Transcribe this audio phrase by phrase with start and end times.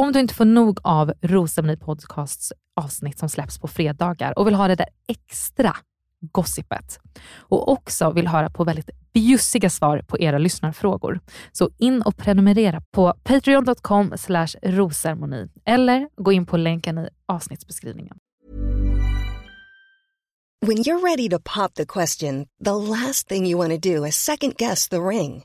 [0.00, 4.54] Om du inte får nog av Rosceremoni Podcasts avsnitt som släpps på fredagar och vill
[4.54, 5.76] ha det där extra
[6.20, 6.98] gossipet
[7.38, 11.20] och också vill höra på väldigt bjussiga svar på era lyssnarfrågor.
[11.52, 14.14] Så in och prenumerera på patreon.com
[14.62, 18.16] rosermoni eller gå in på länken i avsnittsbeskrivningen.
[20.66, 24.16] When you're ready to pop the question, the last thing you want to do is
[24.16, 25.44] second guess the ring.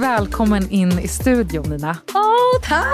[0.00, 1.96] Välkommen in i studion Nina.
[2.14, 2.86] Åh, tack!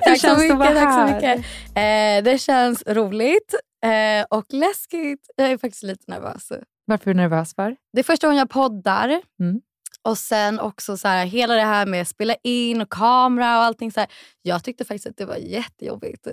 [0.04, 0.58] tack så mycket.
[0.58, 1.38] Tack så mycket.
[1.74, 3.54] Eh, det känns roligt
[3.84, 5.30] eh, och läskigt.
[5.36, 6.52] Jag är faktiskt lite nervös.
[6.84, 7.76] Varför är du nervös för?
[7.92, 9.08] Det är första gången jag poddar.
[9.40, 9.60] Mm.
[10.02, 13.64] Och sen också så här, hela det här med att spela in och kamera och
[13.64, 13.92] allting.
[13.92, 14.08] Så här,
[14.42, 16.26] jag tyckte faktiskt att det var jättejobbigt.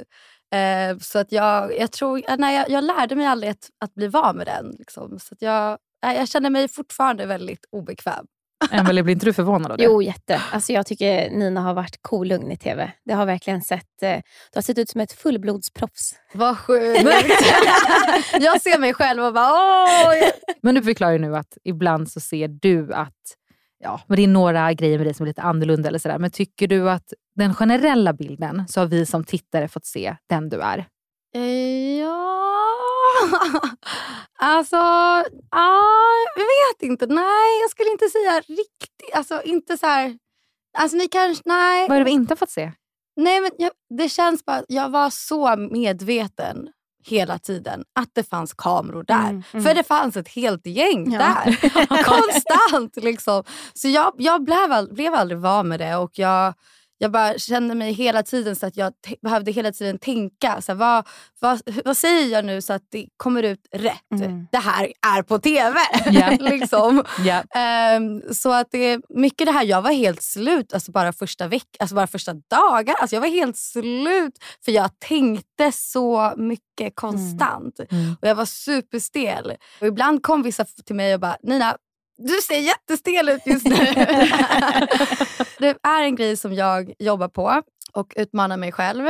[0.56, 3.94] Eh, så att jag, jag tror, eh, nej, jag, jag lärde mig aldrig att, att
[3.94, 4.76] bli van med den.
[4.80, 5.20] Liksom.
[5.20, 8.26] Så att jag, jag känner mig fortfarande väldigt obekväm.
[8.72, 9.84] Emelie, blir inte du förvånad av det?
[9.84, 10.42] Jo, jätte.
[10.52, 12.92] Alltså, jag tycker Nina har varit kolugn i tv.
[13.06, 14.16] Det har verkligen sett, eh,
[14.52, 16.16] du har sett ut som ett fullblodsproffs.
[16.34, 17.02] Vad sjukt.
[18.40, 20.14] jag ser mig själv och bara åh.
[20.62, 23.14] Men du förklarar ju nu att ibland så ser du att
[23.84, 25.88] ja, men det är några grejer med dig som är lite annorlunda.
[25.90, 26.20] Eller sådär.
[26.20, 30.50] Men tycker du att den generella bilden så har vi som tittare fått se den
[30.50, 30.86] du är?
[31.36, 32.63] Eh, Ja...
[34.40, 34.76] Alltså,
[35.52, 35.82] ja,
[36.36, 37.06] jag vet inte.
[37.06, 39.14] Nej, jag skulle inte säga riktigt.
[39.16, 40.18] Alltså inte så här...
[40.78, 41.42] Alltså ni kanske...
[41.46, 41.88] Nej.
[41.88, 42.72] Vad är det vi inte har fått se?
[43.16, 44.64] Nej, men jag, det känns bara...
[44.68, 46.70] Jag var så medveten
[47.06, 49.30] hela tiden att det fanns kameror där.
[49.30, 49.64] Mm, mm.
[49.66, 51.20] För det fanns ett helt gäng Ja.
[51.20, 51.56] där.
[52.04, 53.44] Konstant liksom.
[53.74, 55.96] Så jag, jag blev, all, blev aldrig van med det.
[55.96, 56.54] Och jag,
[56.98, 60.62] jag bara kände mig hela tiden så att jag behövde hela tiden tänka.
[60.62, 61.08] Så här, vad,
[61.40, 64.12] vad, vad säger jag nu så att det kommer ut rätt?
[64.12, 64.48] Mm.
[64.52, 65.80] Det här är på TV.
[66.06, 66.30] Ja.
[66.40, 67.04] liksom.
[67.26, 67.44] Ja.
[67.60, 71.68] Ehm, så att det mycket det här, jag var helt slut alltså bara första veck,
[71.80, 72.96] alltså bara första dagar.
[73.00, 74.34] Alltså jag var helt slut
[74.66, 77.80] för jag tänkte så mycket konstant.
[77.90, 78.16] Mm.
[78.22, 79.54] Och jag var superstel.
[79.82, 81.78] Och ibland kom vissa till mig och bara, Nina,
[82.18, 83.76] du ser jättestel ut just nu.
[85.60, 87.62] det är en grej som jag jobbar på
[87.94, 89.04] och utmanar mig själv.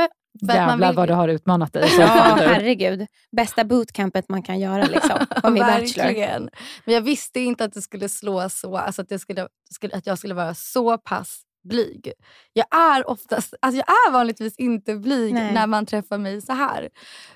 [0.46, 1.90] För att man Jävlar vill- vad du har utmanat dig.
[1.98, 3.06] Ja, herregud.
[3.36, 5.26] Bästa bootcampet man kan göra liksom.
[5.42, 6.04] Om i Bachelor.
[6.04, 6.50] Verkligen.
[6.84, 10.18] Men jag visste inte att det skulle slå så, alltså att, skulle, skulle, att jag
[10.18, 12.12] skulle vara så pass blyg.
[12.52, 15.54] Jag är oftast, alltså jag är vanligtvis inte blyg Nej.
[15.54, 16.88] när man träffar mig så här.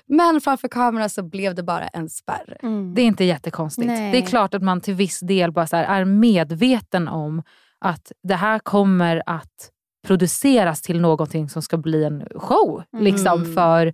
[0.05, 2.57] Men framför kamera så blev det bara en spärr.
[2.63, 2.93] Mm.
[2.93, 3.87] Det är inte jättekonstigt.
[3.87, 4.11] Nej.
[4.11, 7.43] Det är klart att man till viss del bara är medveten om
[7.79, 9.71] att det här kommer att
[10.07, 13.55] produceras till någonting som ska bli en show liksom, Mm.
[13.55, 13.93] för,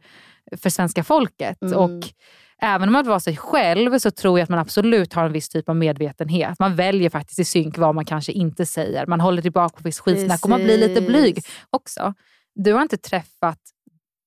[0.58, 1.62] för svenska folket.
[1.62, 1.78] Mm.
[1.80, 2.04] Och
[2.62, 5.50] Även om man var sig själv så tror jag att man absolut har en viss
[5.50, 6.60] typ av medvetenhet.
[6.60, 9.06] Man väljer faktiskt i synk vad man kanske inte säger.
[9.08, 12.14] Man håller tillbaka på viss skitsnack och man blir lite blyg också.
[12.56, 13.60] Du har inte träffat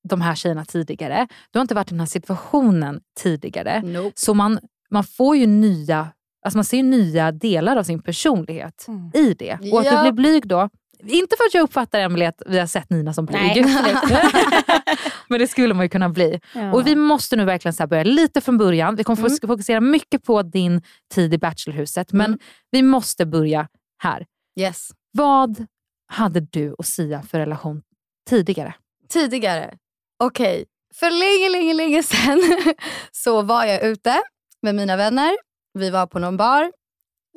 [0.09, 1.29] de här tjejerna tidigare.
[1.51, 3.83] Du har inte varit i den här situationen tidigare.
[3.83, 4.13] Nope.
[4.15, 4.59] Så man,
[4.91, 6.09] man får ju nya,
[6.45, 9.11] alltså man ser nya delar av sin personlighet Mm.
[9.15, 9.59] i det.
[9.73, 9.97] Och att Ja.
[10.05, 10.69] du blir blyg då,
[11.07, 13.65] inte för att jag uppfattar Emelie att vi har sett Nina som blyg.
[15.29, 16.41] Men det skulle man ju kunna bli.
[16.55, 16.73] Ja.
[16.73, 18.97] Och vi måste nu verkligen så börja lite från början.
[18.97, 19.39] Vi kommer Mm.
[19.47, 20.83] fokusera mycket på din
[21.15, 22.13] tid i Bachelorhuset.
[22.13, 22.39] Men Mm.
[22.71, 23.69] vi måste börja
[24.03, 24.27] här.
[24.61, 24.89] Yes.
[25.13, 25.67] Vad
[26.13, 27.83] hade du och Sia för relation
[28.29, 28.75] tidigare?
[29.09, 29.75] Tidigare,
[30.19, 30.65] okej.
[30.95, 32.43] För länge, länge, länge sedan
[33.13, 34.23] så var jag ute
[34.63, 35.37] med mina vänner.
[35.75, 36.73] Vi var på någon bar.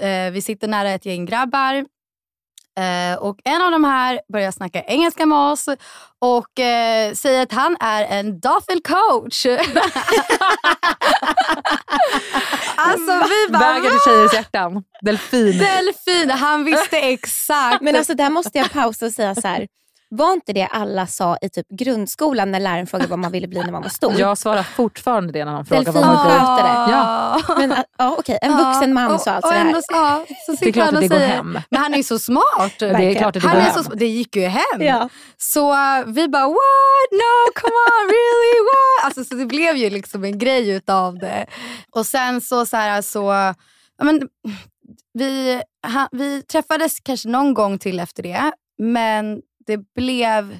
[0.01, 1.85] Eh, vi sitter nära ett gäng grabbar.
[2.79, 5.67] Eh, och en av de här börjar snacka engelska med oss
[6.19, 9.45] och eh, säger att han är en dolphin coach.
[12.75, 14.83] alltså vi bara, Vägar till tjejers hjärtan.
[15.01, 15.57] Delfin.
[15.57, 16.29] delfin.
[16.29, 17.81] Han visste exakt.
[17.81, 19.67] Men alltså där måste jag pausa och säga så här.
[20.13, 23.59] Var inte det alla sa i typ grundskolan när läraren frågade vad man ville bli
[23.59, 24.13] när man var stor?
[24.19, 26.33] Jag svarar fortfarande det när någon frågar vad man blir.
[26.33, 26.91] Delfinskötare.
[26.91, 27.41] Ja.
[27.57, 29.65] Men ja, okej, en vuxen man och, sa alltså och det här.
[29.65, 31.59] ändå, ja, så Det är klart att och det går hem.
[31.69, 32.79] Men han är så smart.
[32.79, 33.83] Det är klart att det han går är hem.
[33.83, 34.81] så, det gick ju hem.
[34.81, 35.09] Ja.
[35.37, 37.11] Så uh, vi bara what?
[37.11, 38.59] No, come on, really?
[38.63, 39.05] What?
[39.05, 41.45] Alltså, så det blev ju liksom en grej utav det.
[41.91, 43.53] Och sen så, så, här, så
[44.03, 44.21] men,
[45.13, 45.61] vi,
[45.93, 48.51] ha, vi träffades kanske någon gång till efter det.
[48.77, 49.41] Men
[49.71, 50.59] det blev...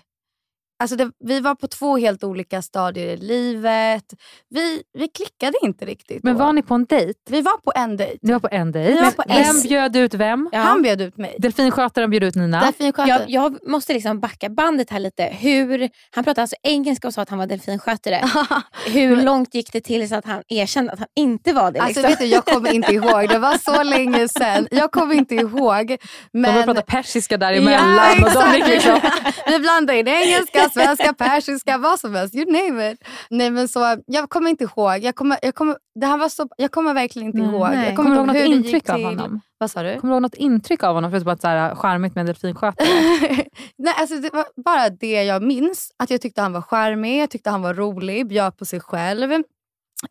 [0.82, 4.04] Alltså det, vi var på två helt olika stadier i livet.
[4.50, 6.24] Vi, vi klickade inte riktigt.
[6.24, 6.44] Men då.
[6.44, 7.20] var ni på en dejt?
[7.30, 8.18] Vi var på en dejt.
[8.22, 8.92] Ni var på en dejt.
[8.94, 10.50] Vi var på vem en- bjöd ut vem?
[10.52, 10.60] Ja.
[10.60, 11.36] Han bjöd ut mig.
[11.40, 12.74] Delfinskötaren bjöd ut Nina.
[12.98, 15.24] Jag, jag måste liksom backa bandet här lite.
[15.24, 18.22] Hur, han pratade alltså engelska och sa att han var delfinskötare.
[18.86, 21.80] Hur långt gick det till så att han erkände att han inte var det?
[21.80, 22.10] Alltså Liksom?
[22.10, 23.30] vet du, jag kommer inte ihåg.
[23.30, 24.68] Det var så länge sedan.
[24.72, 25.88] Jag kommer inte ihåg.
[25.88, 25.98] De
[26.32, 26.54] Men...
[26.54, 27.96] började prata persiska däremellan.
[27.96, 29.00] Ja, och de liksom...
[29.48, 32.36] Vi blandade in engelska, svenska, persiska, vad som helst.
[32.36, 33.04] You name it.
[33.30, 34.98] Nej, men så, jag kommer inte ihåg.
[35.00, 37.70] Jag kommer, jag kommer, det här var så, jag kommer verkligen inte ihåg.
[37.70, 37.88] Nej.
[37.88, 39.42] Jag Kommer du ihåg något det intryck av honom?
[39.58, 40.00] Vad sa du?
[40.00, 41.12] Kommer du ihåg något intryck av honom?
[41.12, 42.88] Förutom att så här, charmigt med en delfinskötare.
[43.78, 45.92] Nej, alltså det var bara det jag minns.
[46.00, 49.44] Att Jag tyckte han var charmig, jag tyckte han var rolig, bjöd på sig själv.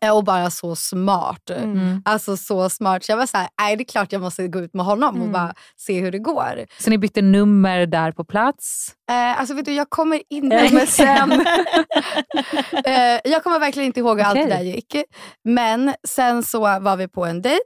[0.01, 1.49] Eh, Och bara så smart.
[1.49, 2.01] Mm.
[2.05, 3.03] Alltså så smart.
[3.03, 5.09] Så jag var så här, nej det är klart jag måste gå ut med honom
[5.15, 5.31] och Mm.
[5.31, 6.65] bara se hur det går.
[6.79, 8.93] Så ni bytte nummer där på plats?
[9.11, 10.69] Eh, alltså vet du, jag kommer inte...
[10.71, 11.31] MSN.
[12.85, 14.47] eh, jag kommer verkligen inte ihåg hur allt Okej.
[14.49, 14.95] det där gick.
[15.43, 17.61] Men sen så var vi på en dejt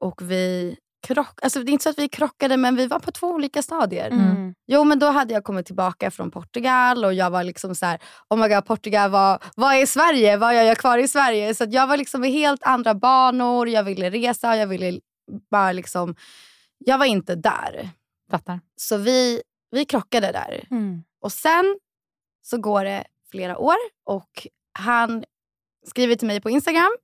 [0.00, 0.76] och vi
[1.06, 3.62] krock, alltså det är inte så att vi krockade men vi var på två olika
[3.62, 4.10] stadier.
[4.10, 4.54] Mm.
[4.66, 7.98] Jo men då hade jag kommit tillbaka från Portugal och jag var liksom så här,
[8.28, 10.36] oh my god Portugal, vad, vad är Sverige?
[10.36, 11.54] Vad gör jag kvar i Sverige?
[11.54, 15.00] Så att jag var liksom i helt andra banor, jag ville resa, jag ville
[15.50, 16.14] bara liksom,
[16.78, 17.90] jag var inte där.
[18.30, 18.60] Fattar.
[18.76, 20.66] Så vi, vi krockade där.
[20.70, 21.02] Mm.
[21.20, 21.78] Och sen
[22.42, 25.24] så går det flera år och han
[25.86, 26.96] skriver till mig på Instagram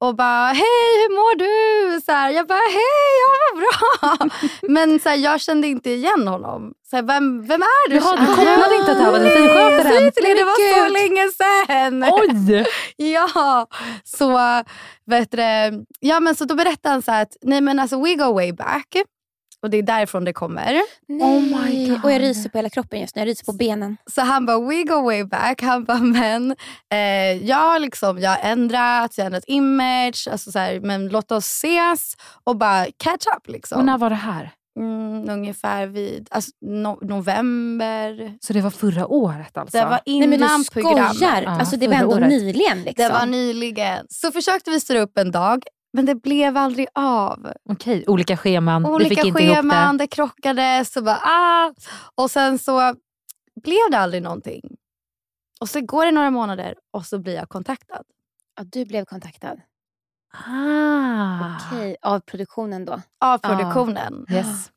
[0.00, 4.28] och bara “Hej, hur mår du?” så här, Jag bara “Hej, jag mår bra”.
[4.74, 6.72] Men så här, jag kände inte igen honom.
[6.90, 7.96] Så här, vem, vem är du?
[7.96, 9.82] Jaha, du kopplade inte att det här var nej, delfinskötaren?
[9.82, 12.04] säg till er, Det var så länge sedan.
[12.04, 12.66] Oj!
[13.12, 13.66] Ja,
[14.04, 14.38] så,
[15.06, 15.38] vet du,
[16.00, 18.52] ja, men så då berättade han så här att nej men alltså we go way
[18.52, 18.86] back.
[19.62, 20.80] Och det är därifrån det kommer.
[21.08, 21.38] Nej.
[21.38, 22.04] Oh my God.
[22.04, 23.20] Och jag ryser på hela kroppen just nu.
[23.20, 23.96] Jag ryser på benen.
[24.06, 25.62] Så han bara, we go way back.
[25.62, 26.56] Han bara, men
[26.92, 30.28] eh, jag, liksom, jag har ändrat, jag har ändrat image.
[30.30, 32.14] Alltså så här, men låt oss ses
[32.44, 33.48] och bara catch up.
[33.48, 33.78] Liksom.
[33.78, 34.50] Och när var det här?
[34.78, 38.36] Mm, ungefär vid alltså, no november.
[38.40, 39.78] Så det var förra året alltså?
[39.78, 41.16] Det var Nej innan men du programmet.
[41.16, 41.42] skojar.
[41.42, 42.28] Ja, alltså, det var ändå året.
[42.28, 42.82] nyligen.
[42.82, 43.04] Liksom.
[43.04, 44.06] Det var nyligen.
[44.08, 45.62] Så försökte vi styra upp en dag.
[45.92, 47.52] Men det blev aldrig av.
[47.68, 48.82] Okej, olika scheman.
[48.82, 50.04] Vi fick Olika inte ihop scheman, det.
[50.04, 50.84] det krockade.
[50.84, 51.72] Så bara, ah.
[52.14, 52.94] Och sen så
[53.62, 54.62] blev det aldrig någonting.
[55.60, 58.02] Och så går det några månader och så blir jag kontaktad.
[58.56, 59.60] Ja, du blev kontaktad.
[60.46, 61.56] Ah.
[61.56, 63.02] Okej, av produktionen då.
[63.20, 64.26] Av produktionen.
[64.30, 64.70] Yes.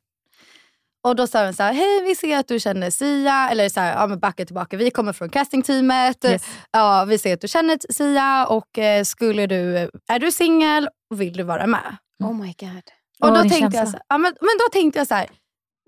[1.04, 3.50] Och då sa de så här, hej vi ser att du känner Sia.
[3.50, 6.26] Eller så här, ja men backa tillbaka, vi kommer från castingteamet.
[6.26, 6.44] yes.
[6.72, 11.22] Ja, vi ser att du känner Sia och eh, skulle du, är du singel och
[11.22, 11.98] vill du vara med?
[12.24, 12.84] Oh my god.
[13.20, 15.30] Och Åh, då tänkte jag så, ja, men, men då tänkte jag så här,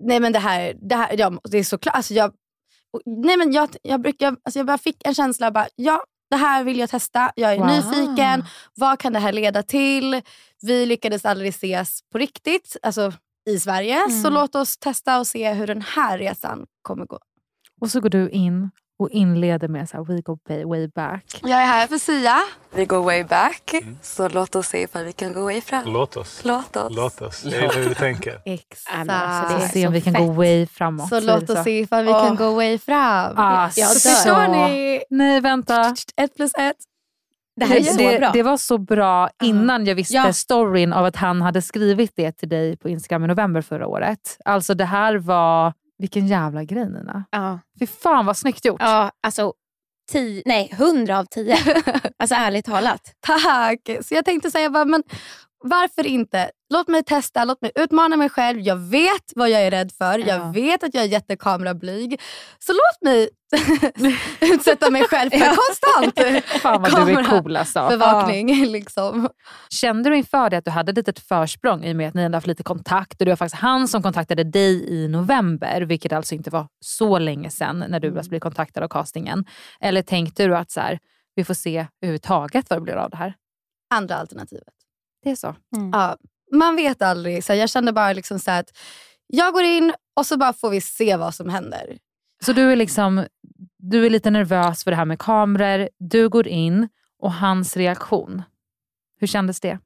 [0.04, 1.94] nej men det här, det här ja, det är såklart.
[1.96, 2.32] Alltså jag,
[3.06, 6.64] nej men jag, jag, brukar, alltså jag bara fick en känsla, bara, ja det här
[6.64, 7.32] vill jag testa.
[7.36, 7.66] Jag är Wow.
[7.66, 8.44] nyfiken.
[8.74, 10.22] Vad kan det här leda till?
[10.62, 13.12] Vi lyckades aldrig ses på riktigt alltså
[13.50, 14.10] i Sverige.
[14.10, 17.18] Så låt oss testa och se hur den här resan kommer gå.
[17.80, 21.40] Och så går du in och inleder med så här, we go way, way back.
[21.42, 22.36] Jag är här för Sia.
[22.74, 23.74] Vi går way back.
[24.02, 25.92] Så låt oss se ifall vi kan gå way fram.
[25.92, 26.40] Låt oss.
[26.44, 26.96] Låt oss.
[26.96, 27.42] Låt oss.
[27.42, 28.40] Det är hur vi tänker.
[28.44, 29.06] Exakt.
[29.08, 30.22] Ja, alltså, det Så se om vi kan fett.
[30.26, 31.08] gå way framåt.
[31.08, 32.26] Så låt oss se ifall vi Åh.
[32.26, 33.34] kan gå way fram.
[33.36, 34.08] Ah, Jag så-.
[34.10, 35.02] Förstår ni?
[35.10, 35.94] Nej, vänta.
[36.16, 36.76] Ett plus ett.
[37.56, 38.30] Det här är så det, bra.
[38.32, 40.32] det var så bra innan jag visste Ja.
[40.32, 44.36] storyn av att han hade skrivit det till dig på Instagram i november förra året.
[44.44, 45.72] Alltså det här var...
[45.98, 47.24] Vilken jävla grej Nina.
[47.30, 47.58] ja.
[47.78, 48.80] Fy fan vad snyggt gjort.
[48.80, 49.52] ja, alltså
[50.12, 51.56] tio, nej, hundra av tio.
[52.18, 53.00] alltså ärligt talat.
[53.20, 53.80] Tack!
[54.06, 55.02] Så jag tänkte säga, men
[55.64, 56.50] varför inte?
[56.74, 58.60] Låt mig testa, låt mig utmana mig själv.
[58.60, 60.18] Jag vet vad jag är rädd för.
[60.18, 60.26] Ja.
[60.26, 62.20] Jag vet att jag är jättekamerablyg.
[62.58, 63.28] Så låt mig
[64.54, 65.38] utsätta mig själv för
[66.08, 67.88] konstant Fan vad du är cool alltså.
[67.88, 68.66] bevakning.
[68.66, 69.28] Liksom.
[69.68, 72.22] Kände du inför det att du hade ett litet försprång i och med att ni
[72.22, 76.12] hade haft lite kontakt och det var faktiskt han som kontaktade dig i november, vilket
[76.12, 78.28] alltså inte var så länge sedan när du mm.
[78.28, 79.44] blev kontaktad av castingen.
[79.80, 80.98] Eller tänkte du att så här,
[81.34, 83.34] vi får se överhuvudtaget vad det blir av det här?
[83.94, 84.74] Andra alternativet.
[85.26, 85.54] Det är så?
[85.92, 86.16] Ja,
[86.52, 87.44] man vet aldrig.
[87.44, 88.78] Så jag kände bara liksom så att
[89.26, 91.98] jag går in och så bara får vi se vad som händer.
[92.44, 93.26] Så du är, liksom,
[93.78, 98.42] du är lite nervös för det här med kameror, du går in och hans reaktion.
[99.20, 99.78] Hur kändes det?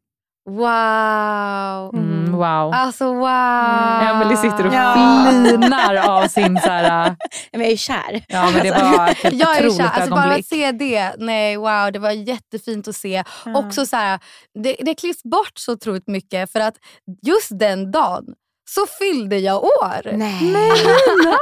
[0.51, 1.91] Wow!
[1.95, 2.73] Mm, wow.
[2.75, 4.01] Alltså wow!
[4.03, 4.95] Emelie sitter och Ja.
[5.31, 7.13] flinar av sin så här, äh,
[7.53, 8.25] Men jag är kär.
[8.29, 9.85] ja men det var ett helt Jag är kär.
[9.95, 13.25] Alltså bara att se det, nej wow, det var jättefint att se.
[13.55, 14.19] Också så här,
[14.63, 16.75] det, det klipps bort så otroligt mycket för att
[17.23, 18.25] just den dagen
[18.69, 20.13] så fyllde jag år.
[20.13, 20.55] Nej.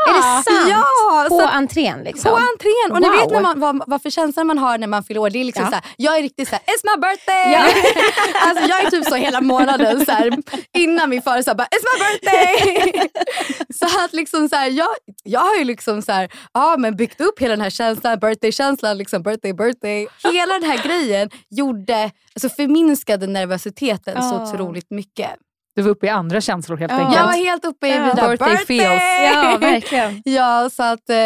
[0.08, 0.68] Är det sant?
[0.70, 1.26] Ja!
[1.28, 2.30] På så entrén liksom?
[2.30, 2.92] På entrén!
[2.92, 3.16] Och ni Wow.
[3.16, 5.30] vet när man, vad, vad för känsla man har när man fyller år.
[5.30, 5.68] Det är liksom Ja.
[5.70, 7.52] så här, jag är riktigt såhär, it's my birthday!
[7.52, 7.68] Ja.
[8.48, 10.32] alltså jag är typ så hela månaden så här,
[10.78, 13.08] innan min sa bara, it's my birthday!
[13.75, 14.88] så att liksom så här, jag,
[15.25, 18.98] jag har ju liksom så här, ja, men byggt upp hela den här känslan, birthday-känslan,
[18.98, 20.08] liksom birthday, birthday.
[20.32, 24.52] Hela den här grejen gjorde, alltså förminskade nervositeten så Ja.
[24.52, 25.30] otroligt mycket.
[25.78, 26.99] Du var uppe i andra känslor helt Ja.
[26.99, 27.16] enkelt.
[27.16, 28.00] Jag var helt uppe i Ja.
[28.00, 28.66] mina Birthday birthday!
[28.78, 29.35] feels.
[29.35, 30.23] Ja, verkligen.
[30.25, 31.16] Ja, så, att, eh,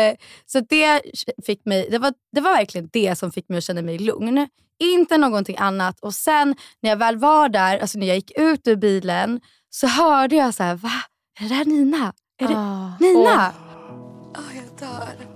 [0.47, 1.01] så det,
[1.47, 4.49] fick mig, det, var, det var verkligen det som fick mig att känna mig lugn.
[4.79, 6.01] Inte någonting annat.
[6.01, 9.41] Och sen när jag väl var där, alltså när jag gick ut ur bilen,
[9.71, 10.91] så hörde jag så här, va?
[11.41, 12.13] Är det där Nina?
[12.41, 12.93] Är det Ah.
[13.01, 13.53] Nina?
[14.37, 15.27] Åh, jag dör.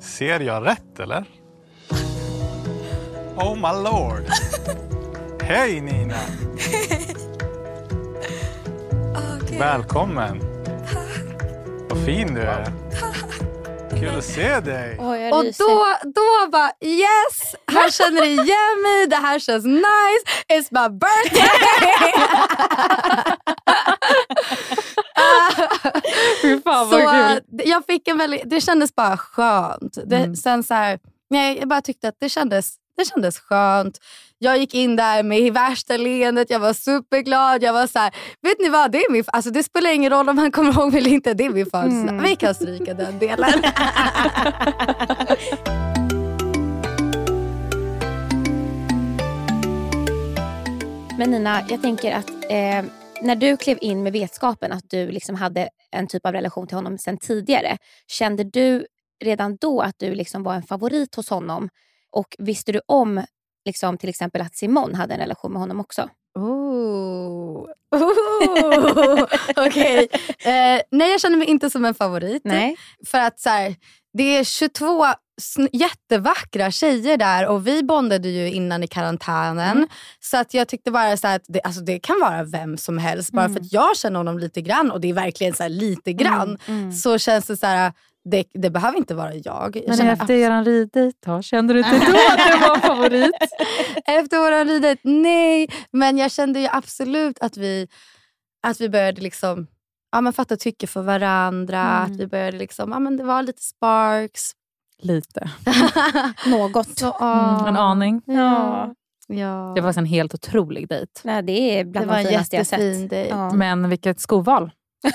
[0.00, 1.24] Ser jag rätt eller?
[3.36, 4.24] Oh my lord.
[5.50, 6.14] Hej Nina.
[9.58, 10.40] Välkommen.
[11.90, 12.72] Vad fin du är.
[14.00, 14.96] Kul att se dig.
[14.96, 20.68] Jag Och då, då bara yes, han känner igen mig, det här känns nice, it's
[20.70, 21.48] my birthday.
[26.42, 27.40] Fy fan så vad kul.
[27.48, 29.98] det- jag fick en väldigt, det kändes bara skönt.
[30.06, 30.36] Det, Mm.
[30.36, 30.98] sen så här,
[31.30, 33.98] nej, jag bara tyckte att det kändes, det kändes skönt.
[34.42, 37.62] Jag gick in där med värsta leendet, jag var superglad.
[37.62, 40.28] Jag var så här, vet ni vad, det, är min, alltså det spelar ingen roll
[40.28, 42.08] om han kommer ihåg mig eller inte, det är min födelsedag.
[42.08, 42.22] Mm.
[42.22, 43.50] Vi kan stryka den delen.
[51.18, 52.84] Men Nina, jag tänker att eh,
[53.22, 56.76] när du klev in med vetskapen att du liksom hade en typ av relation till
[56.76, 58.86] honom sedan tidigare, kände du
[59.24, 61.68] redan då att du liksom var en favorit hos honom?
[62.10, 63.22] Och visste du om
[63.64, 66.08] liksom, till exempel att Simon hade en relation med honom också?
[69.56, 70.08] Okej.
[70.44, 72.42] Eh, nej, jag känner mig inte som en favorit.
[72.44, 72.76] Nej.
[73.06, 73.74] För att så här,
[74.12, 75.04] det är 22
[75.40, 79.76] sn- jättevackra tjejer där och vi bondade ju innan i karantänen.
[79.76, 79.88] Mm.
[80.20, 82.98] Så att jag tyckte bara så här att det, alltså det kan vara vem som
[82.98, 83.32] helst.
[83.32, 83.54] Bara Mm.
[83.56, 86.58] för att jag känner honom lite grann och det är verkligen så här lite grann.
[86.66, 86.92] Mm.
[86.92, 87.92] Så känns det så här,
[88.24, 89.76] det, det behöver inte vara jag.
[89.86, 93.32] jag Men efter eran riddejt då, kände du inte då att du var favorit?
[94.06, 95.68] Efter våran ridet, nej.
[95.90, 97.88] Men jag kände ju absolut att vi,
[98.66, 99.66] att vi började liksom,
[100.12, 101.80] ja, men fatta tycke för varandra.
[101.80, 102.02] Mm.
[102.12, 104.50] Att vi började liksom, ja, men det var lite sparks.
[105.02, 105.50] Lite.
[106.46, 106.98] Något.
[106.98, 108.22] Så, Mm, en aning.
[108.26, 108.94] Ja.
[109.26, 109.72] ja.
[109.74, 111.12] Det var en helt otrolig dejt.
[111.24, 112.80] Nej, det är det bland var de en finaste jag sett.
[112.80, 113.30] jättefin dejt.
[113.30, 113.52] Ja.
[113.54, 114.70] Men vilket skoval.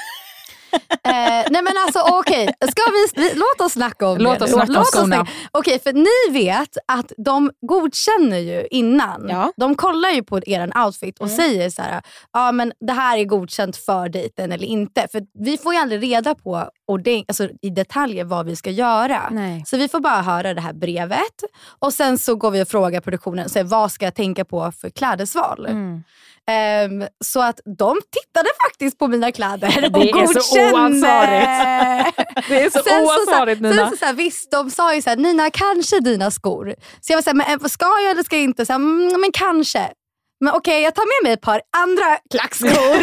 [1.50, 4.46] nej men alltså okej, Ska vi, vi, låt oss snacka om Låt det.
[4.46, 5.16] oss snacka om oss skorna.
[5.16, 9.26] snacka- Okej, för ni vet att de godkänner ju innan.
[9.30, 9.52] Ja.
[9.58, 11.38] De kollar ju på er outfit och Mm.
[11.38, 12.02] säger så här,
[12.34, 15.08] ja men det här är godkänt för dejten eller inte.
[15.12, 19.22] För vi får ju aldrig reda på ordent- alltså, i detaljer vad vi ska göra.
[19.32, 19.64] Nej.
[19.68, 21.44] Så vi får bara höra det här brevet
[21.80, 24.72] och sen så går vi och frågar produktionen, så här, vad ska jag tänka på
[24.82, 25.66] för klädesval?
[25.66, 26.04] Mm.
[26.52, 30.74] Ehm, så att de tittade faktiskt på mina kläder Det och är så godkände.
[30.74, 32.18] oansvarigt.
[32.50, 33.76] Det är så Sen oansvarigt, så, Nina.
[33.76, 36.76] Sen så, så här, visst, de sa ju så här, Nina kanske dina skor.
[37.02, 38.66] Så jag var så här, men, eh, ska jag eller ska jag inte?
[38.66, 39.90] Så här, mm, men kanske.
[40.40, 43.00] Men okej, jag tar med mig ett par andra klackskor.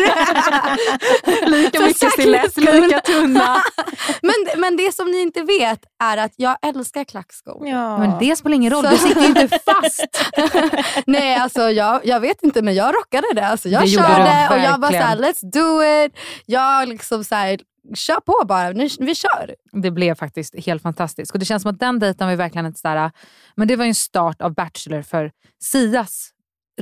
[1.50, 3.62] Lika mycket stilett, lika tunna.
[4.22, 7.68] men, men det som ni inte vet är att jag älskar klackskor.
[7.68, 7.98] Ja.
[7.98, 10.06] Men det spelar ingen roll, Så- du sitter ju inte fast.
[11.06, 13.46] Nej, alltså jag, jag vet inte men jag rockade det.
[13.46, 16.18] Alltså, jag Det körde och jag bara såhär, let's do it.
[16.46, 17.60] Jag liksom såhär,
[17.94, 19.54] kör på bara, nu, vi kör.
[19.72, 21.32] Det blev faktiskt helt fantastiskt.
[21.32, 23.10] Och Det känns som att den dejten var verkligen ett sådär,
[23.56, 25.30] men det var en start av Bachelor för
[25.62, 26.28] Sias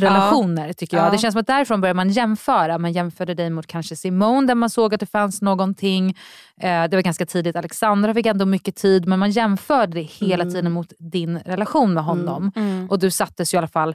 [0.01, 1.07] relationer tycker jag.
[1.07, 1.11] Ja.
[1.11, 2.79] Det känns som att därifrån börjar man jämföra.
[2.79, 6.09] Man jämförde dig mot kanske Simone där man såg att det fanns någonting.
[6.61, 7.57] Eh, det var ganska tidigt.
[7.57, 10.55] Alexandra fick ändå mycket tid men man jämförde det hela Mm.
[10.55, 12.53] tiden mot din relation med honom.
[12.57, 12.91] Mm.
[12.91, 13.95] Och du sattes ju i alla fall,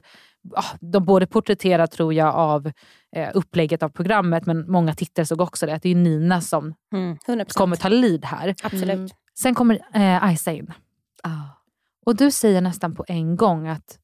[0.56, 2.72] ah, de både porträtterar tror jag av
[3.16, 5.74] eh, upplägget av programmet men många tittare såg också det.
[5.74, 7.16] Att det är Nina som Mm.
[7.26, 7.54] 100%.
[7.58, 8.54] kommer ta lead här.
[8.62, 8.90] Absolut.
[8.96, 9.08] Mm.
[9.38, 10.72] Sen kommer eh, Aisa in.
[12.06, 13.98] Och du säger nästan på en gång att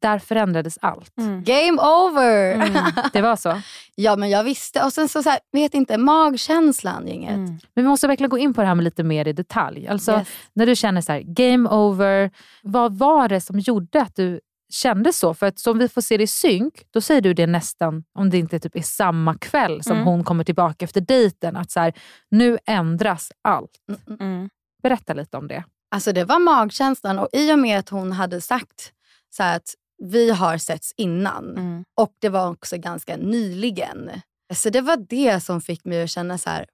[0.00, 1.18] där förändrades allt.
[1.18, 1.44] Mm.
[1.44, 2.54] Game over!
[2.54, 2.84] Mm.
[3.12, 3.60] Det var så.
[3.94, 4.84] ja men jag visste.
[4.84, 7.30] Och sen så, så här, vet inte, magkänslan gänget.
[7.34, 7.46] Mm.
[7.74, 9.88] Men vi måste verkligen gå in på det här med lite mer i detalj.
[9.88, 10.28] Alltså, Yes.
[10.52, 12.30] När du känner så här, game over,
[12.62, 14.40] vad var det som gjorde att du
[14.72, 15.34] kände så?
[15.34, 18.30] För att som vi får se det i synk, då säger du det nästan, om
[18.30, 20.04] det inte typ är samma kväll som Mm.
[20.06, 21.92] hon kommer tillbaka efter dejten, att så här,
[22.30, 23.70] nu ändras allt.
[24.20, 24.48] Mm.
[24.82, 25.64] Berätta lite om det.
[25.94, 28.92] Alltså det var magkänslan och i och med att hon hade sagt
[29.30, 31.84] så här att vi har setts innan Mm.
[31.96, 34.10] och det var också ganska nyligen.
[34.54, 36.66] Så det var det som fick mig att känna så här,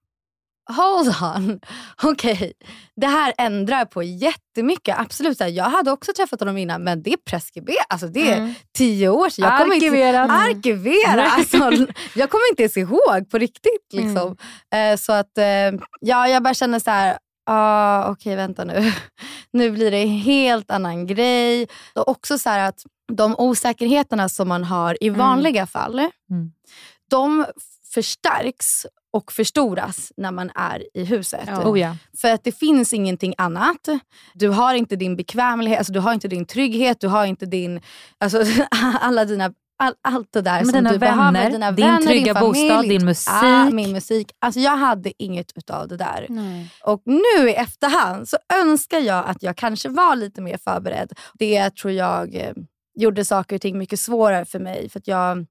[0.76, 1.60] hold on,
[2.02, 2.52] okej,
[2.96, 4.98] det här ändrar på jättemycket.
[4.98, 8.30] Absolut, så här, jag hade också träffat honom innan men det är preskriberat, alltså det
[8.32, 8.54] är Mm.
[8.78, 9.44] tio år sedan.
[9.44, 10.30] Jag kommer inte, Arkiverat.
[10.30, 11.26] arkivera.
[11.30, 11.56] Alltså,
[12.14, 13.92] jag kommer inte ens ihåg på riktigt.
[13.92, 14.36] Liksom.
[14.74, 15.44] Eh, så att eh,
[16.00, 18.92] ja, jag bara känner så här, ah, okej vänta nu.
[19.52, 21.68] nu blir det en helt annan grej.
[21.94, 25.98] Och också så här att de osäkerheterna som man har i vanliga fall,
[26.30, 26.52] Mm.
[27.10, 27.46] de
[27.94, 31.44] förstärks och förstoras när man är i huset.
[31.46, 31.68] Ja.
[31.70, 31.96] Oh ja.
[32.20, 33.88] För att det finns ingenting annat.
[34.34, 37.80] Du har inte din bekvämlighet, alltså du har inte din trygghet, du har inte din,
[38.18, 38.42] alltså,
[39.00, 41.50] alla dina all, allt det där Men som dina du vänner, behöver.
[41.50, 43.32] Dina din vänner, trygga din familj, bostad, din musik.
[43.32, 44.32] Ah, min musik.
[44.38, 46.26] Alltså jag hade inget utav det där.
[46.28, 46.72] Nej.
[46.84, 51.12] Och nu i efterhand så önskar jag att jag kanske var lite mer förberedd.
[51.34, 52.52] Det tror jag eh,
[52.94, 54.88] gjorde saker och ting mycket svårare för mig.
[54.88, 55.46] För att jag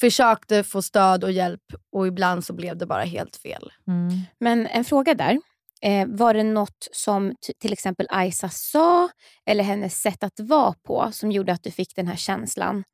[0.00, 1.62] försökte få stöd och hjälp
[1.92, 3.72] och ibland så blev det bara helt fel.
[3.88, 4.20] Mm.
[4.40, 5.38] Men en fråga där.
[5.82, 9.08] Eh, var det något som till exempel Aisa sa
[9.46, 12.84] eller hennes sätt att vara på som gjorde att du fick den här känslan?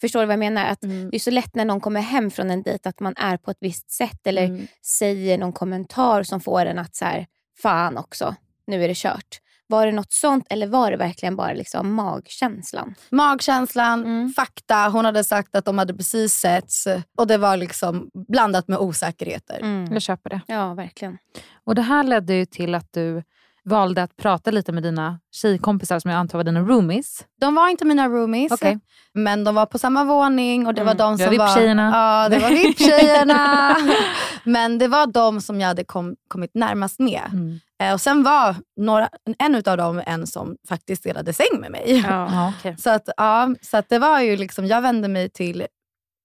[0.00, 0.66] Förstår du vad jag menar?
[0.66, 1.10] Att Mm.
[1.10, 3.50] Det är så lätt när någon kommer hem från en dejt att man är på
[3.50, 4.66] ett visst sätt eller Mm.
[4.86, 7.26] säger någon kommentar som får en att så här,
[7.62, 8.34] fan också,
[8.66, 9.40] nu är det kört.
[9.68, 12.94] Var det något sånt eller var det verkligen bara liksom magkänslan?
[13.10, 14.32] Magkänslan, Mm.
[14.32, 14.88] fakta.
[14.88, 16.86] Hon hade sagt att de hade precis setts
[17.18, 19.86] och det var liksom blandat med osäkerheter.
[19.92, 20.40] Jag köper det.
[20.46, 21.18] Ja, verkligen.
[21.64, 23.22] Och Det här ledde ju till att du
[23.66, 27.24] valde att prata lite med dina tjejkompisar som jag antar var dina roomies.
[27.40, 28.78] De var inte mina roomies, Okej.
[29.12, 30.96] men de var på samma våning och det var Mm.
[30.98, 31.46] de Det var som var...
[31.48, 31.90] VIP-tjejerna.
[31.94, 33.76] Ja, det var VIP-tjejerna.
[34.44, 37.22] men det var de som jag hade kom, kommit närmast med.
[37.32, 37.60] Mm.
[37.82, 42.04] Eh, och sen var några, en av dem en som faktiskt delade säng med mig.
[42.08, 42.76] Ja, okej.
[42.78, 45.66] Så, att, ja, så att det var ju liksom, jag vände mig till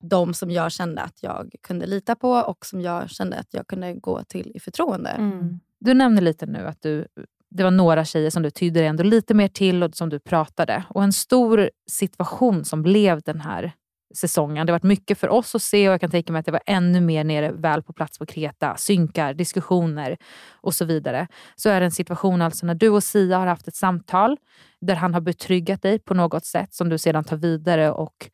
[0.03, 3.67] de som jag kände att jag kunde lita på och som jag kände att jag
[3.67, 5.09] kunde gå till i förtroende.
[5.09, 5.59] Mm.
[5.81, 7.07] Du nämner lite nu att du,
[7.49, 10.19] det var några tjejer som du tydde dig ändå lite mer till och som du
[10.19, 10.83] pratade.
[10.89, 13.71] Och en stor situation som blev den här
[14.15, 14.65] säsongen.
[14.65, 16.51] Det har varit mycket för oss att se och jag kan tänka mig att det
[16.51, 18.77] var ännu mer nere väl på plats på Kreta.
[18.77, 20.17] Synkar, diskussioner
[20.51, 21.27] och så vidare.
[21.55, 24.37] Så är det en situation alltså när du och Sia har haft ett samtal
[24.81, 28.29] där han har betryggat dig på något sätt som du sedan tar vidare och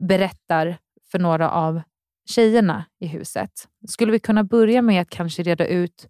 [0.00, 0.76] berättar
[1.10, 1.82] för några av
[2.28, 3.50] tjejerna i huset.
[3.88, 6.08] Skulle vi kunna börja med att kanske reda ut,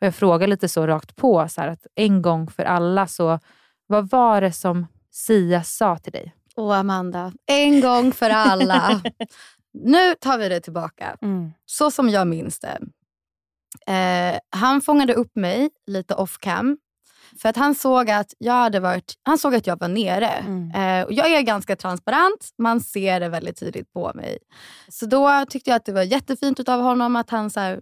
[0.00, 3.38] och jag frågar lite så rakt på, så här, att en gång för alla, så
[3.86, 6.34] vad var det som Sia sa till dig?
[6.54, 9.00] Och Amanda, en gång för alla.
[9.72, 11.16] nu tar vi det tillbaka.
[11.22, 11.52] Mm.
[11.66, 12.78] Så som jag minns det.
[13.92, 16.78] Eh, han fångade upp mig lite off cam.
[17.42, 20.28] För att han såg att jag hade varit, han såg att jag var nere.
[20.28, 20.70] Mm.
[20.70, 24.38] Eh, och jag är ganska transparent, man ser det väldigt tydligt på mig.
[24.88, 27.80] Så då tyckte jag att det var jättefint av honom att han så här,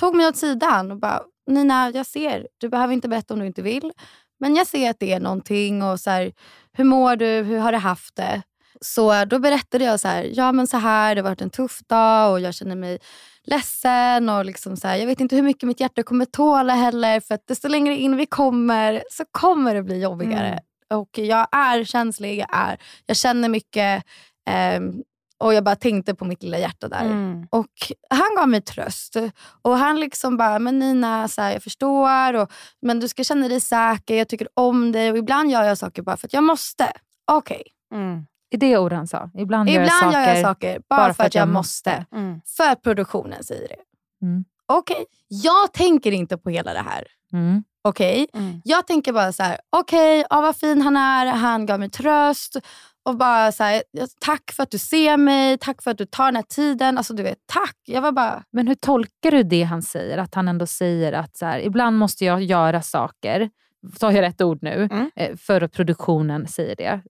[0.00, 3.46] tog mig åt sidan och bara, Nina jag ser, du behöver inte berätta om du
[3.46, 3.92] inte vill.
[4.40, 6.32] Men jag ser att det är någonting och så här,
[6.72, 8.42] hur mår du, hur har du haft det?
[8.80, 11.80] Så då berättade jag så här, ja men så här, det har varit en tuff
[11.86, 12.98] dag och jag känner mig
[13.44, 17.20] ledsen och liksom så här, jag vet inte hur mycket mitt hjärta kommer tåla heller
[17.20, 20.48] för att desto längre in vi kommer så kommer det bli jobbigare.
[20.48, 21.00] Mm.
[21.00, 24.04] Och jag är känslig, jag, är, jag känner mycket
[24.48, 25.02] ehm,
[25.38, 27.04] och jag bara tänkte på mitt lilla hjärta där.
[27.04, 27.46] Mm.
[27.50, 27.66] Och
[28.10, 29.16] han gav mig tröst.
[29.62, 32.34] Och han liksom bara, men Nina, så här, jag förstår.
[32.34, 35.10] Och, men du ska känna dig säker, jag tycker om dig.
[35.10, 36.92] Och ibland gör jag saker bara för att jag måste.
[37.32, 37.62] Okej.
[37.94, 38.26] Mm.
[38.50, 39.30] Är det ord han sa?
[39.38, 42.06] Ibland, gör, jag Ibland saker, gör jag saker bara, för att jag måste.
[42.12, 42.40] Mm.
[42.56, 43.76] För att produktionen säger det.
[44.26, 44.44] Mm.
[44.66, 47.06] Okej, jag tänker inte på hela det här.
[47.32, 47.64] Mm.
[47.84, 48.60] Okej, Mm.
[48.64, 52.56] jag tänker bara så här, okej, ja, vad fin han är, han gav mig tröst.
[53.06, 53.82] Och bara så här,
[54.20, 56.98] tack för att du ser mig, tack för att du tar den här tiden.
[56.98, 57.76] Alltså du vet, tack.
[57.84, 60.18] Jag var bara, Men hur tolkar du det han säger?
[60.18, 63.50] Att han ändå säger att så här, ibland måste jag göra saker,
[63.98, 65.10] tar jag rätt ord nu, Mm.
[65.16, 67.00] eh, för att produktionen säger det.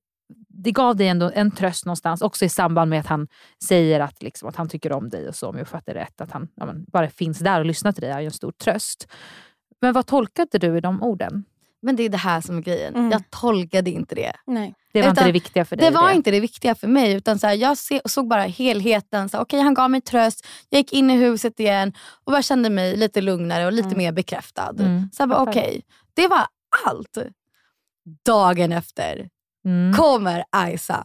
[0.48, 3.28] Det gav dig ändå en tröst någonstans, också i samband med att han
[3.68, 6.20] säger att, liksom, att han tycker om dig och så, om jag fattar det rätt.
[6.20, 8.52] Att han ja, men, bara finns där och lyssnar till dig är ju en stor
[8.52, 9.08] tröst.
[9.80, 11.44] Men vad tolkade du i de orden?
[11.86, 12.94] men det är det här som är grejen.
[12.94, 13.10] Mm.
[13.10, 14.32] Jag tolkade inte det.
[14.46, 14.74] Nej.
[15.00, 15.90] Det var inte Utan det viktiga för dig?
[15.90, 17.12] Det var inte det viktiga för mig.
[17.12, 19.28] Utan så här, jag se, såg bara helheten.
[19.28, 20.46] Så, här, Okej, han gav mig tröst.
[20.68, 21.92] Jag gick in i huset igen
[22.24, 23.98] och bara kände mig lite lugnare och lite Mm.
[23.98, 24.74] mer bekräftad.
[24.78, 25.82] Mm, Så okej,
[26.14, 26.46] det var
[26.86, 27.18] allt.
[28.26, 29.28] Dagen efter
[29.64, 29.94] Mm.
[29.94, 31.04] kommer Isa.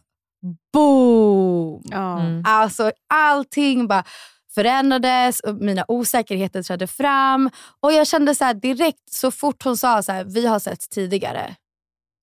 [0.73, 1.81] Boom!
[1.93, 2.43] Mm.
[2.45, 4.03] Alltså allting bara
[4.55, 7.49] förändrades och mina osäkerheter trädde fram.
[7.79, 10.89] Och jag kände så här direkt så fort hon sa så här, vi har sett
[10.89, 11.55] tidigare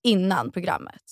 [0.04, 1.02] innan programmet.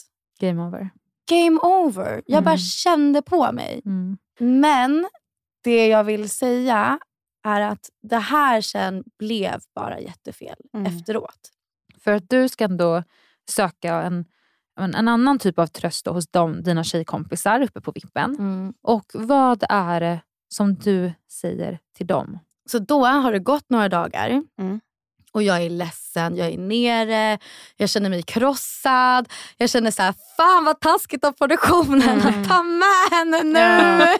[0.41, 0.91] Game over.
[1.31, 2.23] Game over.
[2.27, 2.59] Jag bara Mm.
[2.59, 3.83] kände på mig.
[3.87, 4.19] Mm.
[4.41, 5.07] Men
[5.65, 6.99] det jag vill säga
[7.45, 10.87] är att det här sen blev bara jättefel Mm.
[10.87, 11.51] efteråt.
[12.01, 13.03] För att du ska ändå
[13.51, 14.25] söka en,
[14.81, 18.37] en, en annan typ av tröst hos dem, dina tjejkompisar uppe på vippen.
[18.39, 18.75] Mm.
[18.83, 22.39] Och vad är det som du säger till dem?
[22.71, 24.81] Så då har det gått några dagar Mm.
[25.33, 27.39] och jag är ledsen, jag är nere,
[27.77, 29.29] jag känner mig krossad.
[29.57, 32.27] Jag känner så här, fan vad taskigt av produktionen Mm.
[32.43, 33.59] att ta med henne nu.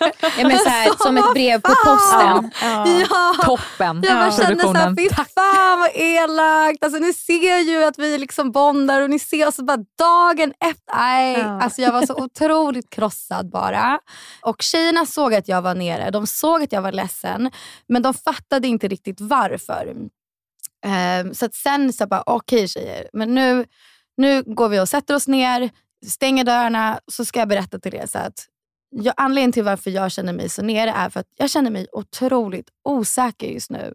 [0.01, 0.11] Ja.
[0.39, 2.51] Ja, men så här, Så som ett brev på posten.
[2.63, 3.35] Ja.
[3.45, 4.03] Toppen!
[4.07, 4.97] Jag bara kände såhär, produktionen.
[4.97, 6.85] fy fan vad elakt.
[6.85, 10.97] Alltså, ni ser ju att vi liksom bondar och ni ser oss bara dagen efter.
[10.97, 11.63] Nej, Ja.
[11.63, 13.99] alltså, jag var så otroligt krossad bara.
[14.43, 16.11] Och tjejerna såg att jag var nere.
[16.11, 17.51] De såg att jag var ledsen.
[17.89, 19.95] Men de fattade inte riktigt varför.
[20.85, 23.65] Ehm, så att sen så bara, okej tjejer, men nu,
[24.17, 25.71] nu går vi och sätter oss ner,
[26.07, 28.07] stänger dörrarna, så ska jag berätta till er.
[28.07, 28.47] Så att
[28.91, 31.87] jag, anledningen till varför jag känner mig så nere är för att jag känner mig
[31.93, 33.95] otroligt osäker just nu.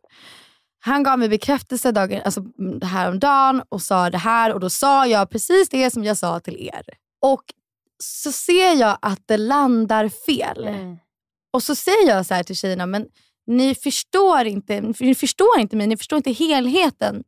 [0.83, 5.07] Han gav mig bekräftelse dagen, alltså, mm, häromdagen och sa det här och då sa
[5.07, 6.85] jag precis det som jag sa till er.
[7.21, 7.43] Och
[8.03, 10.67] så ser jag att det landar fel.
[10.67, 10.97] Mm.
[11.53, 13.07] Och så säger jag så här till tjejerna, men
[13.47, 17.23] ni förstår inte, ni förstår inte mig, ni förstår inte helheten.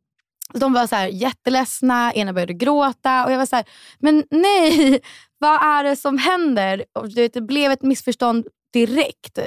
[0.54, 3.64] De var så här jätteledsna, ena började gråta och jag var så här,
[3.98, 5.00] men nej,
[5.38, 6.84] vad är det som händer?
[6.92, 9.38] Och det blev ett missförstånd direkt.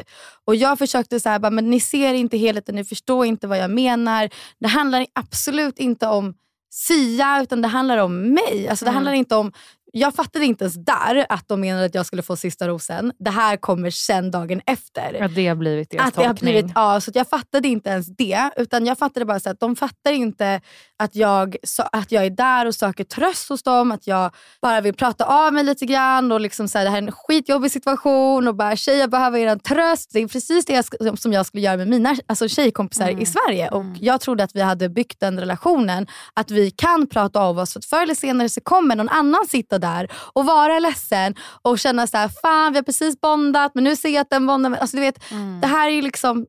[0.46, 3.58] Och jag försökte så här, bara, men ni ser inte helheten, ni förstår inte vad
[3.58, 4.30] jag menar.
[4.60, 6.34] Det handlar absolut inte om
[6.70, 8.68] Sia, utan det handlar om mig.
[8.70, 8.96] Alltså, det Mm.
[8.96, 9.52] handlar inte om
[9.94, 13.12] jag fattade inte ens där att de menade att jag skulle få sista rosen.
[13.20, 15.22] Det här kommer sen dagen efter.
[15.24, 16.54] Att det har blivit deras Att det har tolkning.
[16.54, 18.50] blivit, ja, så att jag fattade inte ens det.
[18.58, 20.62] Utan jag fattade bara så att de fattar inte
[20.98, 21.56] att jag,
[21.92, 23.92] att jag är där och söker tröst hos dem.
[23.92, 26.32] Att jag bara vill prata av mig lite grann.
[26.32, 28.48] Och liksom så här, det här är en skitjobbig situation.
[28.48, 30.10] Och bara tjejer behöver er tröst.
[30.14, 33.20] Det är precis det jag, som jag skulle göra med mina alltså, tjejkompisar Mm.
[33.20, 33.70] i Sverige.
[33.70, 33.96] Och Mm.
[34.02, 36.08] Jag trodde att vi hade byggt den relationen.
[36.34, 37.74] Att vi kan prata av oss.
[37.74, 41.36] För att förr eller senare så kommer någon annan sitta där och vara ledsen.
[41.62, 44.48] Och känna så här, fan vi har precis bondat men nu ser jag att den
[44.48, 44.76] bonden...
[44.76, 45.62] Alltså, du vet, Mm.
[45.62, 46.46] det här är ju liksom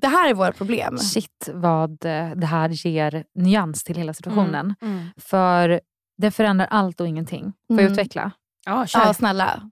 [0.00, 0.98] det här är våra problem.
[0.98, 4.74] Shit vad eh, det här ger nyans till hela situationen.
[4.82, 5.06] Mm.
[5.16, 5.80] För
[6.18, 7.42] det förändrar allt och ingenting.
[7.42, 7.92] Får jag Mm.
[7.92, 8.30] utveckla?
[8.66, 9.00] Ja, kör.
[9.00, 9.70] Ja, snälla.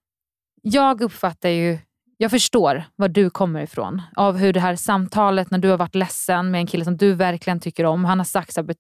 [0.63, 1.79] Jag uppfattar ju,
[2.17, 4.03] jag förstår var du kommer ifrån.
[4.17, 7.13] Av hur det här samtalet när du har varit ledsen med en kille som du
[7.13, 8.05] verkligen tycker om.
[8.05, 8.75] Han har sagt så här,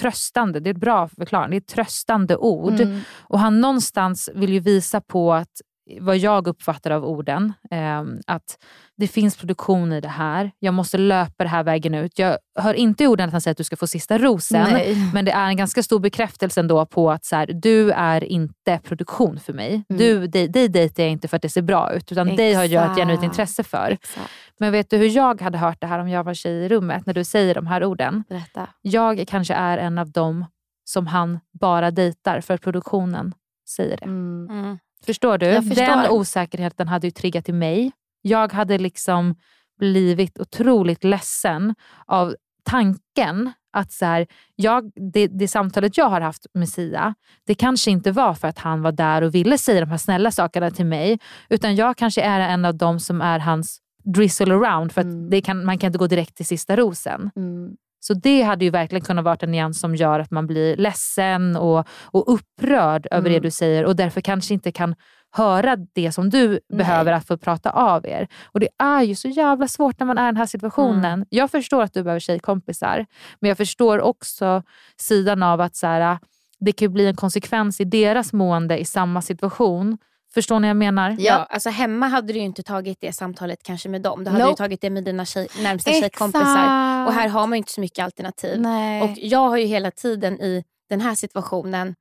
[0.00, 2.80] tröstande, det är ett bra förklaring, det är ett tröstande ord.
[2.80, 3.00] Mm.
[3.18, 5.60] Och han någonstans vill ju visa på att
[6.00, 7.52] vad jag uppfattar av orden.
[7.70, 8.58] Eh, att
[8.96, 10.50] det finns produktion i det här.
[10.58, 12.18] Jag måste löpa det här vägen ut.
[12.18, 14.72] Jag hör inte i orden att han säger att du ska få sista rosen.
[14.72, 15.10] Nej.
[15.14, 18.80] Men det är en ganska stor bekräftelse ändå på att så här, du är inte
[18.84, 19.70] produktion för mig.
[19.70, 19.98] Mm.
[19.98, 22.12] Du, dig, dig dejtar jag inte för att det ser bra ut.
[22.12, 23.24] Utan dig har jag ett genuint Exakt.
[23.24, 23.90] intresse för.
[23.90, 24.30] Exakt.
[24.58, 27.06] Men vet du hur jag hade hört det här om jag var tjej i rummet?
[27.06, 28.24] När du säger de här orden.
[28.28, 28.68] Berätta.
[28.82, 30.44] Jag kanske är en av dem
[30.84, 33.34] som han bara dejtar för att produktionen
[33.68, 34.04] säger det.
[34.04, 34.48] Mm.
[34.50, 34.78] Mm.
[35.06, 35.62] Förstår du?
[35.62, 35.74] Förstår.
[35.74, 37.92] Den osäkerheten hade ju triggat i mig.
[38.22, 39.34] Jag hade liksom
[39.78, 41.74] blivit otroligt ledsen
[42.06, 42.34] av
[42.64, 47.14] tanken att så här, jag, det, det samtalet jag har haft med Sia,
[47.46, 50.30] det kanske inte var för att han var där och ville säga de här snälla
[50.30, 51.18] sakerna till mig.
[51.48, 54.92] Utan jag kanske är en av dem som är hans drizzle around.
[54.92, 55.42] För att Mm.
[55.42, 57.30] kan, man kan inte gå direkt till sista rosen.
[57.36, 57.76] Mm.
[58.00, 61.56] Så det hade ju verkligen kunnat vara en nyans som gör att man blir ledsen
[61.56, 63.32] och, och upprörd över Mm.
[63.32, 64.94] det du säger och därför kanske inte kan
[65.32, 68.28] höra det som du behöver att få prata av er.
[68.44, 71.04] Och det är ju så jävla svårt när man är i den här situationen.
[71.04, 71.26] Mm.
[71.30, 73.06] Jag förstår att du behöver tjejkompisar,
[73.40, 74.62] men jag förstår också
[74.96, 76.18] sidan av att så här,
[76.60, 79.98] det kan bli en konsekvens i deras mående i samma situation.
[80.34, 81.16] Förstår ni vad jag menar?
[81.18, 84.24] Ja, alltså hemma hade du ju inte tagit det samtalet kanske med dem.
[84.24, 84.52] Du hade Nope.
[84.52, 86.02] ju tagit det med dina tjej, närmsta Exakt.
[86.02, 87.06] tjejkompisar.
[87.06, 88.60] Och här har man ju inte så mycket alternativ.
[88.60, 89.02] Nej.
[89.02, 91.94] Och jag har ju hela tiden i den här situationen,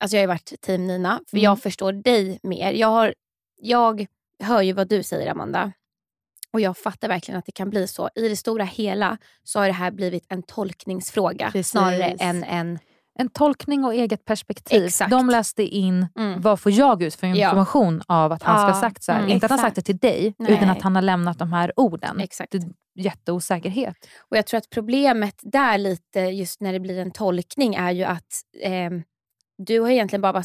[0.00, 1.44] alltså jag har ju varit team Nina, för Mm.
[1.44, 2.72] jag förstår dig mer.
[2.72, 3.14] Jag, har,
[3.60, 4.06] jag
[4.42, 5.72] hör ju vad du säger Amanda.
[6.50, 8.10] Och jag fattar verkligen att det kan bli så.
[8.14, 11.70] I det stora hela så har det här blivit en tolkningsfråga Precis.
[11.70, 12.78] snarare än en...
[13.18, 14.84] En tolkning och eget perspektiv.
[14.84, 15.10] Exakt.
[15.10, 16.40] De läste in Mm.
[16.40, 17.34] vad får jag ut för Ja.
[17.48, 19.18] information av att han ska ha Ja, sagt så här.
[19.18, 20.52] mm, Inte att han sagt det till dig, Nej.
[20.52, 22.20] utan att han har lämnat de här orden.
[22.20, 22.52] Exakt.
[22.52, 22.62] Det
[22.96, 23.96] jätteosäkerhet.
[24.30, 28.04] Och jag tror att problemet där lite just när det blir en tolkning är ju
[28.04, 29.02] att ehm,
[29.58, 30.42] du har egentligen bara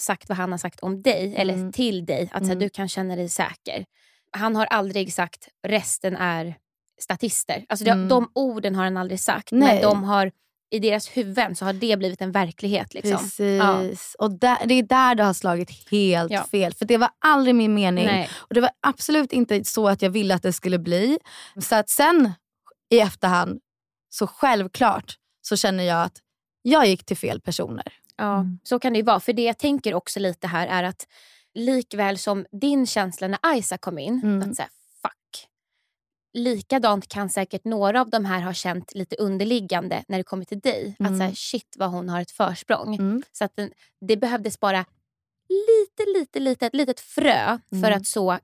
[0.00, 1.72] sagt vad han har sagt om dig eller Mm.
[1.72, 2.22] till dig.
[2.32, 2.58] Att här, Mm.
[2.58, 3.84] du kan känna dig säker.
[4.30, 6.54] Han har aldrig sagt resten är
[7.00, 7.64] statister.
[7.68, 8.08] Alltså de, Mm.
[8.08, 9.48] de orden har han aldrig sagt.
[9.52, 9.74] Nej.
[9.74, 10.32] Men de har,
[10.70, 12.94] i deras huvuden så har det blivit en verklighet.
[12.94, 13.18] Liksom.
[13.18, 14.16] Precis.
[14.18, 16.44] Och där, det är där det har slagit helt Ja.
[16.50, 16.74] fel.
[16.74, 18.06] För det var aldrig min mening.
[18.06, 18.28] Nej.
[18.34, 21.18] Och Det var absolut inte så att jag ville att det skulle bli.
[21.62, 22.32] Så att sen
[22.90, 23.60] i efterhand,
[24.10, 26.18] så självklart så känner jag att
[26.62, 27.92] jag gick till fel personer.
[28.16, 28.58] Ja, Mm.
[28.62, 29.20] så kan det ju vara.
[29.20, 31.06] För det jag tänker också lite här är att
[31.54, 34.50] likväl som din känsla när Isa kom in, Mm.
[34.50, 34.75] att säga fuck.
[36.36, 40.60] Likadant kan säkert några av de här ha känt lite underliggande när det kommer till
[40.60, 40.96] dig.
[40.98, 41.18] Att Mm.
[41.18, 42.94] säga shit vad hon har ett försprång.
[42.94, 43.22] Mm.
[43.32, 43.70] Så att den,
[44.00, 44.84] det behövdes bara
[45.48, 47.92] lite, lite, lite, ett litet frö för Mm.
[47.96, 48.38] att så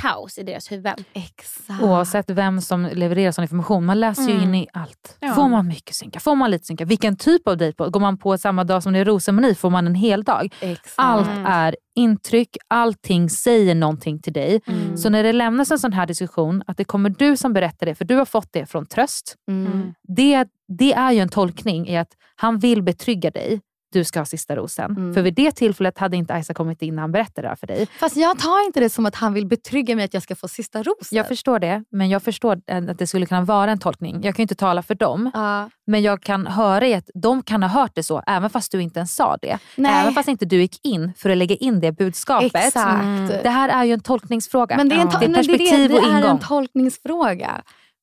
[0.00, 0.94] kaos i deras huvuden.
[1.12, 1.82] Exakt.
[1.82, 3.84] Oavsett vem som levererar sån information.
[3.84, 4.42] Man läser ju Mm.
[4.44, 5.16] in i allt.
[5.20, 5.34] Ja.
[5.34, 6.20] Får man mycket synka?
[6.20, 6.84] Får man lite synka?
[6.84, 7.84] Vilken typ av dejt?
[7.90, 10.54] Går man på samma dag som det är rosceremoni får man en hel dag.
[10.60, 10.94] Exakt.
[10.96, 11.46] Allt Mm.
[11.46, 14.60] är intryck, allting säger någonting till dig.
[14.66, 14.96] Mm.
[14.96, 17.94] Så när det lämnas en sån här diskussion, att det kommer du som berättar det,
[17.94, 19.34] för du har fått det från tröst.
[19.48, 19.94] Mm.
[20.08, 20.46] Det,
[20.78, 23.60] det är ju en tolkning i att han vill betrygga dig.
[23.94, 24.90] Du ska ha sista rosen.
[24.90, 25.14] Mm.
[25.14, 27.66] För vid det tillfället hade inte Isa kommit in när han berättade det här för
[27.66, 27.86] dig.
[28.00, 30.48] Fast jag tar inte det som att han vill betrygga mig att jag ska få
[30.48, 31.16] sista rosen.
[31.16, 32.52] Jag förstår det, men jag förstår
[32.88, 34.14] att det skulle kunna vara en tolkning.
[34.22, 35.70] Jag kan ju inte tala för dem, Ja.
[35.86, 38.82] men jag kan höra i att de kan ha hört det så, även fast du
[38.82, 39.58] inte ens sa det.
[39.76, 39.92] Nej.
[40.02, 42.54] Även fast inte du gick in för att lägga in det budskapet.
[42.54, 43.04] Exakt.
[43.04, 43.26] Mm.
[43.42, 44.76] Det här är ju en tolkningsfråga.
[44.76, 46.24] Men det är, en to- det är nej, det är, perspektiv det, det och är
[46.30, 47.62] en tolkningsfråga.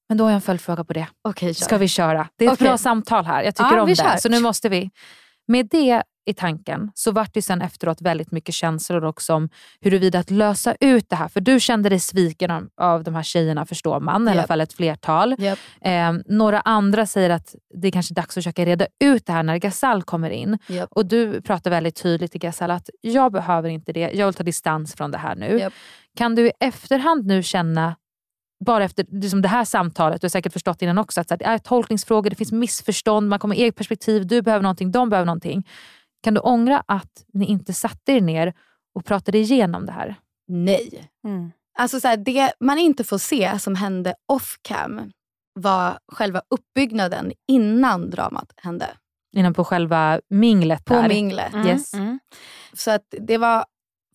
[0.10, 1.08] Men då har jag en följdfråga på det.
[1.36, 1.54] Kör.
[1.54, 2.28] Ska vi köra?
[2.38, 2.68] Det är ett Okej.
[2.68, 3.44] bra samtal här.
[3.44, 3.96] Jag tycker Ja, om det.
[3.96, 4.18] kör.
[4.18, 4.90] Så nu måste vi.
[5.52, 9.50] Med det i tanken så vart det sen efteråt väldigt mycket känslor också om
[9.82, 11.28] huruvida att lösa ut det här.
[11.28, 14.62] För du kände dig sviken av, av de här tjejerna förstår man, i alla fall
[14.62, 15.36] ett flertal.
[15.40, 15.60] Japp.
[15.82, 19.34] Eh, några andra säger att det är kanske är dags att försöka reda ut det
[19.34, 20.58] här när Gasal kommer in.
[20.68, 20.90] Japp.
[20.92, 24.44] Och du pratar väldigt tydligt till Gasal att jag behöver inte det, jag vill ta
[24.44, 25.70] distans från det här nu.
[26.18, 27.96] Kan du i efterhand nu känna,
[28.66, 31.40] bara efter liksom det här samtalet, du har säkert förstått innan också, att så här,
[31.40, 35.10] det är tolkningsfrågor, det finns missförstånd, man kommer med eget perspektiv, du behöver någonting, de
[35.10, 35.68] behöver någonting.
[36.24, 38.54] Kan du ångra att ni inte satte er ner
[38.96, 40.16] och pratade igenom det här?
[40.48, 41.10] Nej.
[41.28, 41.52] Mm.
[41.78, 45.12] Alltså så här, det man inte får se som hände off cam
[45.54, 48.88] var själva uppbyggnaden innan dramat hände.
[49.36, 51.08] Innan på själva minglet På där?
[51.08, 51.54] minglet.
[51.54, 51.68] Mm.
[51.68, 51.94] Yes.
[51.94, 52.20] Mm.
[52.74, 53.66] Så att det var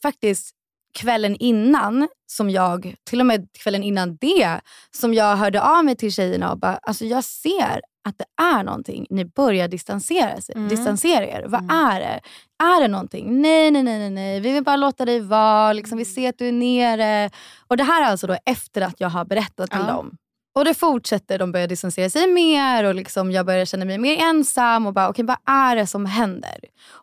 [0.03, 0.56] faktiskt
[0.97, 5.97] kvällen innan, som jag, till och med kvällen innan det, som jag hörde av mig
[5.97, 9.07] till tjejerna och bara, alltså jag ser att det är någonting.
[9.11, 10.69] Ni börjar distansera, sig, Mm.
[10.69, 11.45] distansera er.
[11.49, 11.77] Vad Mm.
[11.77, 12.21] är det?
[12.65, 13.43] Är det någonting?
[13.43, 14.41] Nej, nej, nej, nej, nej.
[14.41, 15.73] Vi vill bara låta dig vara.
[15.73, 17.31] Liksom, vi ser att du är nere.
[17.67, 19.93] Och det här är alltså då efter att jag har berättat till Ja.
[19.93, 20.17] dem.
[20.55, 24.17] Och det fortsätter, de börjar distansera sig mer och liksom jag börjar känna mig mer
[24.23, 26.59] ensam och bara okej vad är det som händer?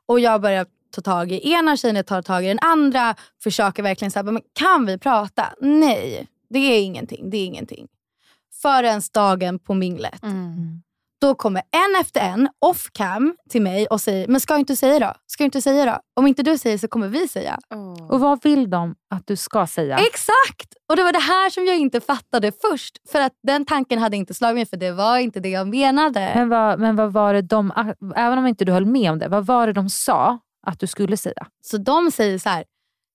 [0.08, 3.16] Och jag börjar tar tag i ena tjejen tar tag i den andra.
[3.44, 5.54] Försöker verkligen säga, men kan vi prata?
[5.60, 7.30] Nej, det är ingenting.
[7.30, 7.88] Det är ingenting.
[8.62, 10.24] Förrän dagen på minglet.
[10.24, 10.82] Mm.
[11.22, 14.76] Då kommer en efter en off cam till mig och säger, men ska jag inte
[14.76, 15.14] säga då?
[15.26, 16.00] Ska jag inte säga då?
[16.16, 17.60] Om inte du säger så kommer vi säga.
[18.10, 19.98] Och vad vill de att du ska säga?
[19.98, 20.74] Exakt!
[20.90, 22.98] Och det var det här som jag inte fattade först.
[23.12, 26.32] För att den tanken hade inte slagit mig för det var inte det jag menade.
[26.36, 29.28] Men vad, men vad var det de, även om inte du höll med om det,
[29.28, 31.48] vad var det de sa att du skulle säga?
[31.62, 32.64] Så de säger så här,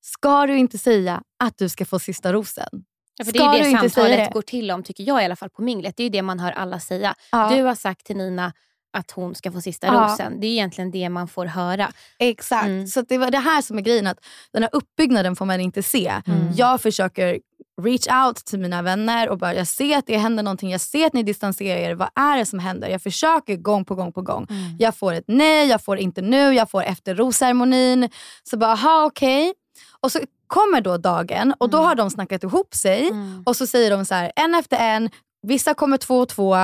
[0.01, 2.69] ska du inte säga att du ska få sista rosen?
[3.17, 4.31] Ja, för det är du det samtalet det?
[4.33, 5.97] går till om, tycker jag i alla fall på minglet.
[5.97, 7.15] Det är ju det man hör alla säga.
[7.33, 7.51] Ja.
[7.57, 8.53] Du har sagt till Nina
[8.93, 9.93] att hon ska få sista Ja.
[9.93, 10.41] rosen.
[10.41, 11.93] Det är egentligen det man får höra.
[12.19, 12.67] Exakt.
[12.67, 12.87] Mm.
[12.87, 14.07] Så det var det här som är grejen.
[14.07, 14.19] Att
[14.53, 16.09] den här uppbyggnaden får man inte se.
[16.27, 16.53] Mm.
[16.57, 17.39] Jag försöker
[17.79, 20.71] reach out till mina vänner och bara jag ser att det händer någonting.
[20.71, 21.95] Jag ser att ni distanserar er.
[21.95, 22.89] Vad är det som händer?
[22.89, 24.47] Jag försöker gång på gång på gång.
[24.51, 24.77] Mm.
[24.79, 28.09] Jag får ett nej, jag får inte nu, jag får efter rosceremonin.
[28.43, 29.55] Så bara, aha okej.
[30.01, 33.09] Och så kommer då dagen och då har de snackat ihop sig.
[33.09, 33.43] Mm.
[33.47, 35.11] Och så säger de så här, en efter en.
[35.43, 36.57] Vissa kommer två och två.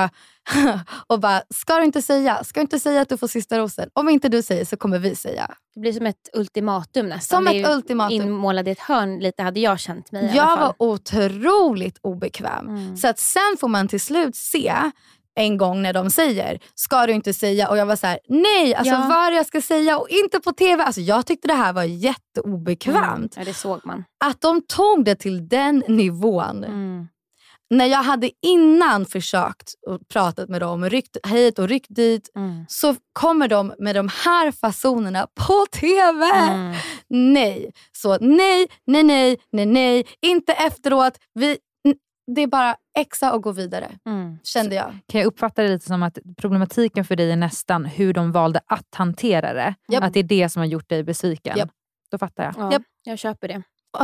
[1.06, 2.44] och bara, ska du inte säga?
[2.44, 3.88] Ska du inte säga att du får sista rosen?
[3.92, 5.50] Om inte du säger så kommer vi säga.
[5.74, 7.44] Det blir som ett ultimatum nästan.
[7.44, 8.16] Som ett ultimatum.
[8.22, 12.68] Inmålad i ett hörn lite hade jag känt mig i Jag var otroligt obekväm.
[12.68, 12.96] Mm.
[12.96, 14.74] Så att sen får man till slut se
[15.36, 17.68] en gång när de säger, ska du inte säga?
[17.68, 19.06] Och jag var så här, nej, alltså Ja.
[19.08, 20.82] vad jag ska säga och inte på TV.
[20.84, 23.34] Alltså jag tyckte det här var jätteobekvämt.
[23.36, 24.04] Ja, det såg man.
[24.24, 26.64] Att de tog det till den nivån.
[26.64, 27.08] Mm.
[27.70, 32.64] När jag hade innan försökt och pratat med dem, ryckt hit och ryckt dit, Mm.
[32.68, 36.24] så kommer de med de här fasonerna på TV.
[36.26, 36.74] Mm.
[37.08, 37.72] Nej.
[37.92, 40.06] Så nej, nej, nej, nej, nej.
[40.20, 41.18] Inte efteråt.
[41.34, 41.58] Vi,
[42.34, 44.38] det är bara exa och gå vidare, Mm.
[44.44, 44.98] kände jag.
[45.08, 48.60] Kan jag uppfatta det lite som att problematiken för dig är nästan hur de valde
[48.66, 49.74] att hantera det?
[49.88, 50.04] Japp.
[50.04, 51.58] Att det är det som har gjort dig besviken?
[51.58, 51.70] Japp.
[52.10, 52.54] Då fattar jag.
[52.58, 52.82] Ja, Japp.
[53.04, 53.62] Jag köper det.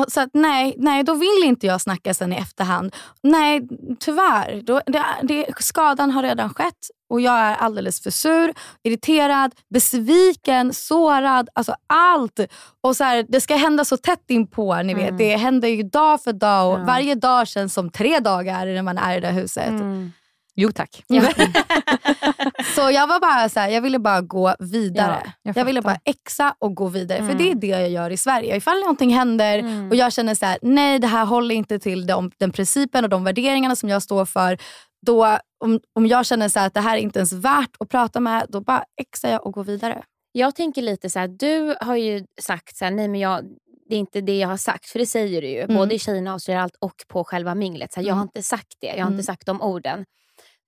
[0.08, 2.96] Så att, nej, nej, då vill inte jag snacka sen i efterhand.
[3.22, 3.68] Nej,
[4.00, 4.62] tyvärr.
[4.64, 6.74] Då, det, det, skadan har redan skett
[7.10, 11.48] och jag är alldeles för sur, irriterad, besviken, sårad.
[11.54, 12.40] Alltså allt.
[12.80, 14.74] Och så här, Det ska hända så tätt inpå.
[14.82, 15.04] Ni vet.
[15.04, 15.16] Mm.
[15.16, 16.84] Det händer ju dag för dag och Ja.
[16.84, 19.68] varje dag känns som tre dagar när man är i det huset.
[19.68, 20.12] Mm.
[20.54, 21.04] Jo tack.
[21.06, 21.22] Ja.
[22.74, 25.22] så jag var bara så här, jag ville bara gå vidare.
[25.24, 27.18] Ja, jag jag ville bara exa och gå vidare.
[27.18, 27.38] För Mm.
[27.38, 28.56] det är det jag gör i Sverige.
[28.56, 29.88] Ifall någonting händer Mm.
[29.88, 33.10] och jag känner så här, nej det här håller inte till de, den principen och
[33.10, 34.58] de värderingarna som jag står för.
[35.06, 37.88] Då, om, om jag känner så här att det här är inte ens värt att
[37.88, 40.02] prata med, då bara exar jag och går vidare.
[40.32, 43.44] Jag tänker lite så här, du har ju sagt så här, nej men jag,
[43.88, 44.86] det är inte det jag har sagt.
[44.88, 45.76] För det säger du ju, Mm.
[45.76, 47.92] både i Tjejerna och allt och på själva minglet.
[47.92, 48.28] Så här, Jag har Mm.
[48.36, 49.12] inte sagt det, jag har Mm.
[49.12, 50.04] inte sagt de orden.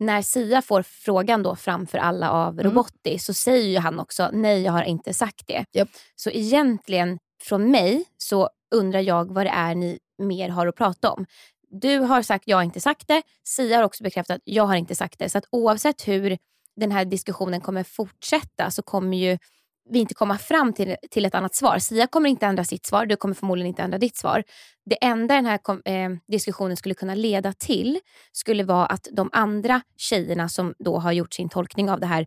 [0.02, 2.64] När Sia får frågan då framför alla av Mm.
[2.64, 5.64] Robotti så säger ju han också, nej jag har inte sagt det.
[5.72, 5.88] Japp.
[6.16, 11.10] Så egentligen från mig så undrar jag vad det är ni mer har att prata
[11.10, 11.26] om.
[11.68, 13.22] Du har sagt jag har inte sagt det.
[13.44, 15.28] Sia har också bekräftat jag har inte sagt det.
[15.28, 16.38] Så att oavsett hur
[16.76, 19.38] den här diskussionen kommer fortsätta så kommer ju
[19.90, 21.78] vi inte komma fram till, till ett annat svar.
[21.78, 24.44] Sia kommer inte ändra sitt svar, du kommer förmodligen inte ändra ditt svar.
[24.84, 28.00] Det enda den här kom, eh, diskussionen skulle kunna leda till
[28.32, 32.26] skulle vara att de andra tjejerna som då har gjort sin tolkning av det här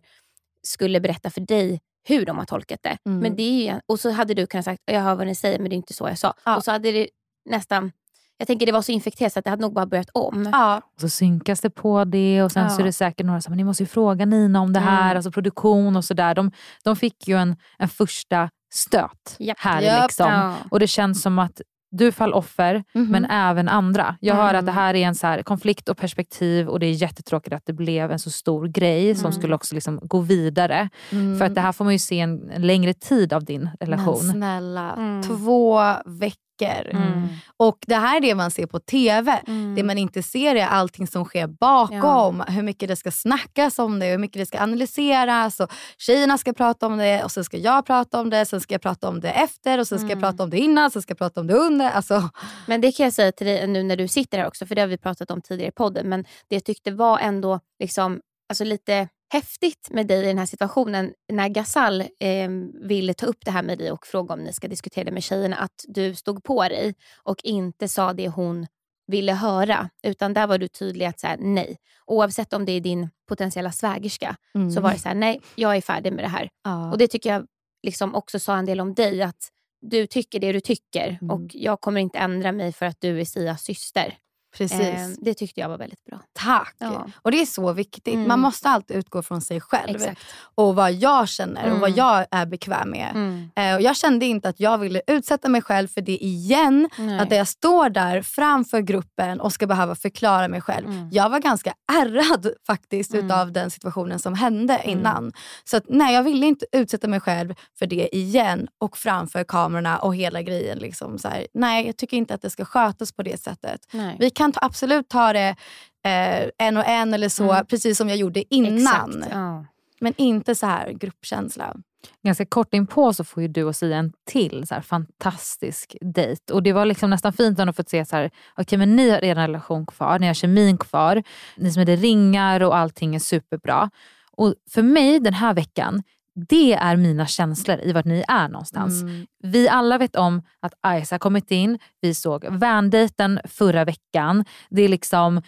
[0.62, 2.98] skulle berätta för dig hur de har tolkat det.
[3.06, 3.18] Mm.
[3.18, 5.58] Men det är ju, och så hade du kunnat sagt, jag hör vad ni säger
[5.58, 6.34] men det är inte så jag sa.
[6.44, 6.56] Ja.
[6.56, 7.08] Och så hade det
[7.44, 7.92] nästan,
[8.38, 10.48] jag tänker det var så infekterat så att det hade nog bara börjat om.
[10.52, 12.68] Ja, Och så synkas det på det och sen Ja.
[12.70, 15.04] så är det säkert några som men ni måste ju fråga Nina om det här,
[15.04, 15.16] Mm.
[15.16, 16.34] alltså produktion och sådär.
[16.34, 16.50] De,
[16.84, 19.58] de fick ju en, en första stöt Japp.
[19.60, 20.02] här Japp.
[20.02, 20.32] liksom.
[20.32, 20.54] Ja.
[20.70, 23.06] Och det känns som att du fall offer, Mhm.
[23.10, 24.16] men även andra.
[24.20, 24.58] Jag hör Mm.
[24.58, 27.62] att det här är en så här konflikt och perspektiv och det är jättetråkigt att
[27.66, 29.32] det blev en så stor grej som Mm.
[29.32, 30.88] skulle också liksom gå vidare.
[31.12, 31.38] Mm.
[31.38, 33.72] För att det här får man ju se en, en längre tid av din Men
[33.80, 34.16] relation.
[34.32, 35.22] snälla, Mm.
[35.22, 36.36] två veckor.
[36.64, 37.28] Mm.
[37.56, 39.40] Och det här är det man ser på TV.
[39.46, 39.74] Mm.
[39.74, 42.40] Det man inte ser är allting som sker bakom.
[42.48, 45.60] Hur mycket det ska snackas om det, hur mycket det ska analyseras.
[45.60, 48.44] Och tjejerna ska prata om det och sen ska jag prata om det.
[48.46, 50.22] Sen ska jag prata om det efter och sen ska jag Mm.
[50.30, 50.90] prata om det innan.
[50.90, 51.90] Sen ska jag prata om det under.
[51.90, 52.30] Alltså,
[52.66, 54.80] Men det kan jag säga till dig nu när du sitter här också, för det
[54.80, 56.08] har vi pratat om tidigare i podden.
[56.08, 60.46] Men det jag tyckte var ändå liksom, alltså lite häftigt med dig i den här
[60.46, 62.48] situationen när Gasal eh,
[62.82, 65.22] ville ta upp det här med dig och fråga om ni ska diskutera det med
[65.22, 65.56] tjejerna.
[65.56, 68.66] Att du stod på dig och inte sa det hon
[69.06, 69.90] ville höra.
[70.02, 71.76] Utan där var du tydlig att säga nej.
[72.06, 74.36] Oavsett om det är din potentiella svägerska
[74.74, 76.48] så var det så här, nej jag är färdig med det här.
[76.64, 76.90] ja.
[76.90, 77.46] Och det tycker jag
[77.82, 79.22] liksom också sa en del om dig.
[79.22, 79.48] Att
[79.80, 81.30] du tycker det du tycker Mm.
[81.30, 84.14] och jag kommer inte ändra mig för att du är Sias syster.
[84.56, 84.80] Precis.
[84.80, 86.18] Eh, det tyckte jag var väldigt bra.
[86.32, 86.74] Tack.
[86.78, 87.06] Ja.
[87.22, 88.14] Och det är så viktigt.
[88.14, 88.28] Mm.
[88.28, 89.96] Man måste alltid utgå från sig själv.
[89.96, 90.20] Exakt.
[90.54, 91.98] Och vad jag känner och vad Mm.
[91.98, 93.10] jag är bekväm med.
[93.14, 93.50] Mm.
[93.56, 96.88] Eh, och jag kände inte att jag ville utsätta mig själv för det igen.
[96.98, 97.18] Nej.
[97.18, 100.86] Att jag står där framför gruppen och ska behöva förklara mig själv.
[100.88, 101.08] Mm.
[101.12, 103.26] Jag var ganska ärrad faktiskt Mm.
[103.26, 105.32] utav den situationen som hände innan.
[105.64, 109.98] Så att, nej, jag ville inte utsätta mig själv för det igen och framför kamerorna
[109.98, 110.78] och hela grejen.
[110.78, 111.46] Liksom, så här.
[111.54, 113.80] Nej, jag tycker inte att det ska skötas på det sättet.
[113.92, 114.16] Nej.
[114.18, 115.56] Vi kan ta, absolut ta det
[116.04, 117.66] eh, en och en eller så, Mm.
[117.66, 119.24] precis som jag gjorde innan.
[119.30, 119.64] Ja.
[120.00, 121.76] Men inte så här gruppkänsla.
[122.22, 126.52] Ganska kort inpå så får ju du och Sia en till så här, fantastisk dejt.
[126.52, 129.24] Och det var liksom nästan fint att få se så här, okej men ni har
[129.24, 131.22] er relation kvar, ni har kemin kvar,
[131.56, 133.90] ni smider ringar och allting är superbra.
[134.32, 136.02] Och för mig den här veckan,
[136.48, 139.02] det är mina känslor i vart ni är någonstans.
[139.02, 139.26] Mm.
[139.42, 144.44] Vi alla vet om att Isa har kommit in, vi såg vandejten förra veckan.
[144.70, 145.42] Det är liksom,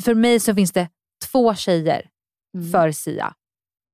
[0.00, 0.88] för mig så finns det
[1.32, 2.08] två tjejer
[2.56, 2.70] Mm.
[2.72, 3.34] för Sia.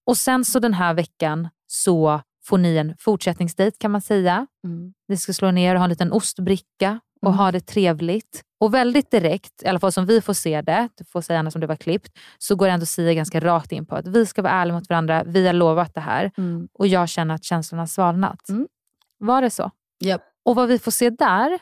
[0.07, 4.47] Och sen så den här veckan så får ni en fortsättningsdejt kan man säga.
[4.67, 4.93] Mm.
[5.09, 7.39] Ni ska slå ner och ha en liten ostbricka och Mm.
[7.39, 8.43] ha det trevligt.
[8.61, 11.55] Och väldigt direkt, i alla fall som vi får se det, du får säga annars
[11.55, 14.43] om det var klippt, så går ändå Sia ganska rakt in på att vi ska
[14.43, 16.69] vara ärliga mot varandra, vi har lovat det här Mm.
[16.73, 18.49] och jag känner att känslorna har svalnat.
[18.49, 18.67] Mm.
[19.19, 19.71] Var det så?
[20.01, 20.23] Japp.
[20.45, 21.59] Och vad vi får se där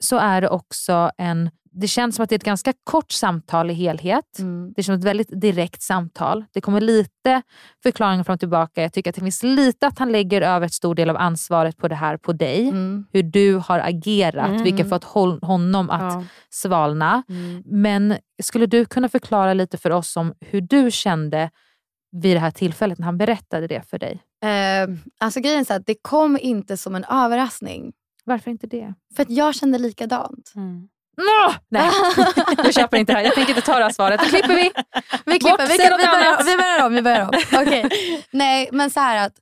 [0.00, 1.50] så är det också en,
[1.80, 4.38] det känns som att det är ett ganska kort samtal i helhet.
[4.38, 4.72] Mm.
[4.76, 6.44] Det är som ett väldigt direkt samtal.
[6.52, 7.42] Det kommer lite
[7.82, 8.82] förklaringar fram och tillbaka.
[8.82, 11.76] Jag tycker att det finns lite att han lägger över ett stor del av ansvaret
[11.76, 12.68] på det här på dig.
[12.68, 13.06] Mm.
[13.12, 14.62] Hur du har agerat, Mm.
[14.62, 16.24] vilket fått hon- honom att Ja.
[16.50, 17.22] svalna.
[17.28, 17.62] Mm.
[17.66, 21.50] Men skulle du kunna förklara lite för oss om hur du kände
[22.12, 24.22] vid det här tillfället när han berättade det för dig?
[24.44, 24.88] Eh,
[25.20, 27.92] alltså grejen är att det kom inte som en överraskning.
[28.24, 28.94] Varför inte det?
[29.16, 30.52] För att jag kände likadant.
[30.56, 30.88] Mm.
[31.18, 31.54] Nå!
[31.68, 31.90] Nej,
[32.56, 33.24] jag köper inte det här.
[33.24, 34.20] Jag tänker inte ta det här svaret.
[34.20, 34.70] Då klipper vi.
[35.24, 36.94] Vi klipper, vi, säg kan, vi, börjar, vi börjar om.
[36.94, 37.30] Vi börjar om.
[37.62, 37.88] Okej.
[38.30, 39.32] Nej, men så här att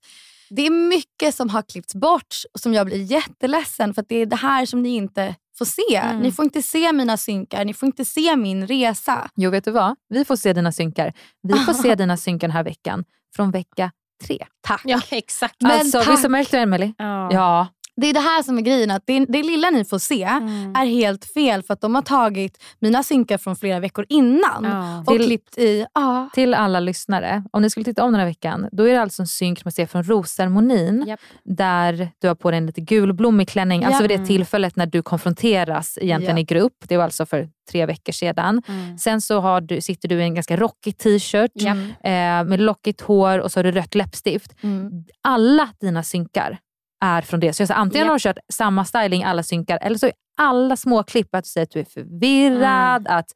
[0.51, 4.17] det är mycket som har klippts bort och som jag blir jätteledsen för att det
[4.17, 5.97] är det här som ni inte får se.
[5.97, 6.21] Mm.
[6.21, 9.31] Ni får inte se mina synkar, ni får inte se min resa.
[9.35, 9.97] Jo, vet du vad?
[10.09, 11.13] Vi får se dina synkar.
[11.43, 13.05] Vi får se dina synkar den här veckan.
[13.37, 13.91] Från vecka
[14.25, 14.47] tre.
[14.61, 14.83] Tack.
[14.85, 15.55] Ja, exakt.
[15.61, 16.09] Men alltså, tack.
[16.09, 16.95] visst har märkt det, Emelie?
[16.99, 17.33] Ja.
[17.33, 17.69] Ja.
[18.01, 20.77] Det är det här som är grejen, att det, det lilla ni får se Mm.
[20.77, 25.01] är helt fel för att de har tagit mina synkar från flera veckor innan Ja.
[25.01, 25.87] och Till- klippt i...
[25.95, 26.29] Ja.
[26.35, 29.23] Till alla lyssnare, om ni skulle titta om den här veckan, då är det alltså
[29.23, 31.21] en synk man ser från rosceremonin Japp.
[31.45, 33.85] där du har på dig en lite gulblommig klänning.
[33.85, 34.27] Alltså vid det Mm.
[34.27, 36.41] tillfället när du konfronteras egentligen Ja.
[36.41, 36.77] i grupp.
[36.89, 38.63] Det var alltså för tre veckor sedan.
[38.69, 38.99] Mm.
[38.99, 41.77] Sen så du, sitter du i en ganska rockig t-shirt Japp.
[41.77, 44.53] eh, med lockigt hår och så har du rött läppstift.
[44.63, 44.91] Mm.
[45.23, 46.59] Alla dina synkar
[47.05, 47.53] är från det.
[47.53, 48.11] Så jag sa, antingen Japp.
[48.11, 51.49] har du kört samma styling alla synkar eller så är alla små klipp att du
[51.49, 53.19] säger att du är förvirrad, Mm.
[53.19, 53.27] att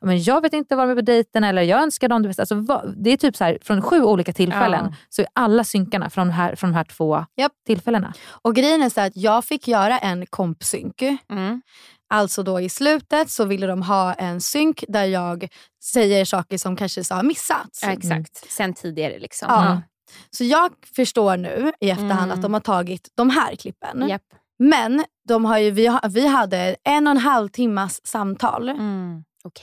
[0.00, 2.42] men jag vet inte vad de är på dejten eller jag önskar dem det bästa.
[2.42, 4.94] Alltså, vad- det är typ så här, från sju olika tillfällen Ja.
[5.08, 7.52] så är alla synkarna från, de här, från de här två Japp.
[7.66, 8.12] tillfällena.
[8.42, 11.02] Och grejen är så att jag fick göra en kompsynk.
[11.30, 11.62] Mm.
[12.10, 15.48] Alltså då i slutet så ville de ha en synk där jag
[15.84, 17.80] säger saker som kanske har missats.
[17.82, 18.52] Ja, exakt.
[18.52, 19.46] Sen tidigare liksom.
[19.50, 19.82] Ja.
[20.30, 22.30] Så jag förstår nu i efterhand Mm.
[22.30, 24.08] att de har tagit de här klippen.
[24.08, 24.22] Japp.
[24.58, 28.68] Men de har ju, vi, vi hade en och en halv timmas samtal.
[28.68, 29.24] Mm.
[29.44, 29.54] Och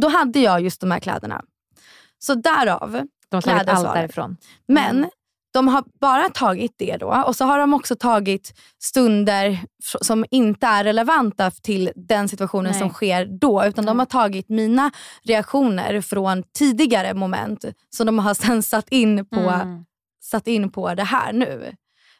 [0.00, 1.42] Då hade jag just de här kläderna.
[2.18, 2.90] Så därav.
[3.28, 4.36] De har tagit allt därifrån.
[4.68, 5.10] Men Mm.
[5.52, 9.58] De har bara tagit det då och så har de också tagit stunder
[10.00, 12.80] som inte är relevanta till den situationen Nej.
[12.80, 13.64] som sker då.
[13.64, 13.98] Utan de Mm.
[13.98, 14.90] har tagit mina
[15.24, 17.64] reaktioner från tidigare moment
[17.96, 19.84] som de har sen satt in på, Mm.
[20.24, 21.72] satt in på det här nu.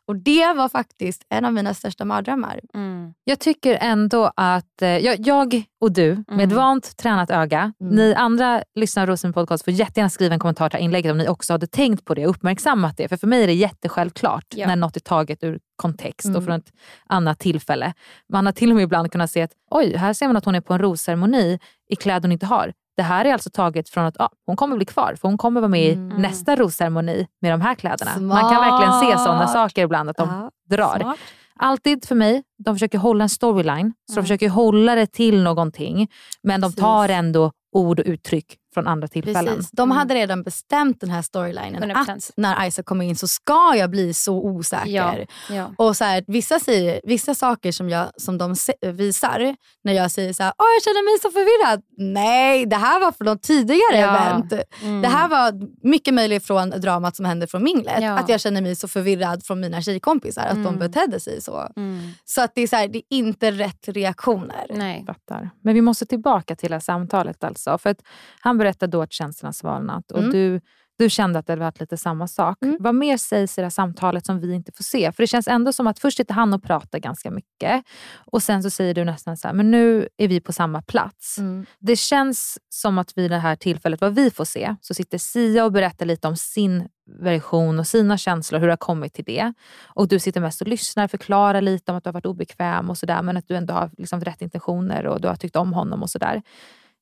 [0.09, 2.61] Och det var faktiskt en av mina största mardrömmar.
[2.75, 3.15] Mm.
[3.25, 6.57] Jag tycker ändå att eh, jag, jag och du med ett Mm.
[6.57, 7.95] vant tränat öga, Mm.
[7.95, 11.29] ni andra lyssnare av Rosen podcast får jättegärna skriva en kommentar till inlägget om ni
[11.29, 13.09] också hade tänkt på det och uppmärksammat det.
[13.09, 14.67] För för mig är det jättesjälvklart Ja.
[14.67, 16.45] när något är taget ur kontext och Mm.
[16.45, 16.73] från ett
[17.07, 17.93] annat tillfälle.
[18.33, 20.55] Man har till och med ibland kunnat se att oj, här ser man att hon
[20.55, 22.73] är på en rosceremoni i kläder hon inte har.
[22.97, 25.61] Det här är alltså taget från att ah, hon kommer bli kvar för hon kommer
[25.61, 26.19] vara med Mm.
[26.19, 28.11] i nästa rosceremoni med de här kläderna.
[28.21, 29.53] Man kan verkligen se sådana Smart.
[29.53, 30.99] saker ibland att de Ja, drar.
[31.01, 31.19] smart.
[31.57, 34.25] Alltid för mig, de försöker hålla en storyline, så de Mm.
[34.25, 36.09] försöker hålla det till någonting.
[36.43, 36.81] Men de Precis.
[36.81, 39.55] tar ändå ord och uttryck från andra tillfällen.
[39.57, 39.71] Precis.
[39.71, 42.11] De hade redan bestämt den här storylinen 100%.
[42.17, 44.87] att när Isa kommer in så ska jag bli så osäker.
[44.91, 45.15] Ja,
[45.51, 45.71] ja.
[45.79, 48.55] Och så här, vissa, säger, vissa saker som, jag, som de
[48.93, 51.83] visar när jag säger så här, Åh, jag känner mig så förvirrad.
[51.99, 54.17] Nej, det här var från något tidigare Ja.
[54.17, 54.53] event.
[54.83, 55.03] Mm.
[55.03, 55.53] Det här var
[55.89, 58.03] mycket möjligt från dramat som hände från minglet.
[58.03, 58.19] Ja.
[58.19, 60.79] Att jag känner mig så förvirrad från mina tjejkompisar att de Mm.
[60.79, 61.69] betedde sig så.
[61.77, 62.11] Mm.
[62.25, 64.67] Så att det är, så här, det är inte rätt reaktioner.
[64.71, 65.05] Nej.
[65.07, 65.51] Fattar.
[65.63, 67.79] Men vi måste tillbaka till det här samtalet alltså.
[67.79, 67.99] För att
[68.41, 70.31] han berättade då att känslorna svalnat och Mm.
[70.31, 70.61] du,
[70.99, 72.59] du kände att det hade varit lite samma sak.
[72.63, 72.77] Mm.
[72.81, 75.13] Vad mer sägs i det här samtalet som vi inte får se?
[75.13, 77.85] För det känns ändå som att först sitter han och pratar ganska mycket
[78.33, 81.39] och sen så säger du nästan så här, men nu är vi på samma plats.
[81.39, 81.67] Mm.
[81.79, 85.65] Det känns som att vid det här tillfället, vad vi får se, så sitter Sia
[85.65, 86.89] och berättar lite om sin
[87.21, 89.53] version och sina känslor, hur det har kommit till det.
[89.95, 92.99] Och du sitter mest och lyssnar, förklarar lite om att du har varit obekväm och
[92.99, 96.03] sådär, men att du ändå har liksom rätt intentioner och du har tyckt om honom
[96.03, 96.43] och sådär.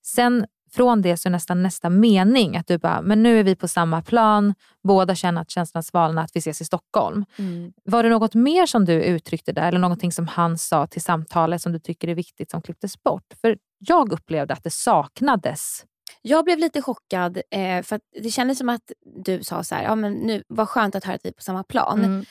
[0.03, 3.57] Sen från det så är nästan nästa mening att du bara, men nu är vi
[3.57, 7.25] på samma plan, båda känner att känslorna svalnar, att vi ses i Stockholm.
[7.39, 7.73] Mm.
[7.85, 11.63] Var det något mer som du uttryckte där eller någonting som han sa till samtalet
[11.63, 13.35] som du tycker är viktigt som klipptes bort?
[13.41, 15.85] För jag upplevde att det saknades.
[16.23, 18.93] Jag blev lite chockad eh, för det kändes som att
[19.25, 21.43] du sa så här, ja men nu vad skönt att höra att vi är på
[21.43, 22.05] samma plan.
[22.05, 22.25] Mm.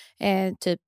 [0.50, 0.80] Eh, typ,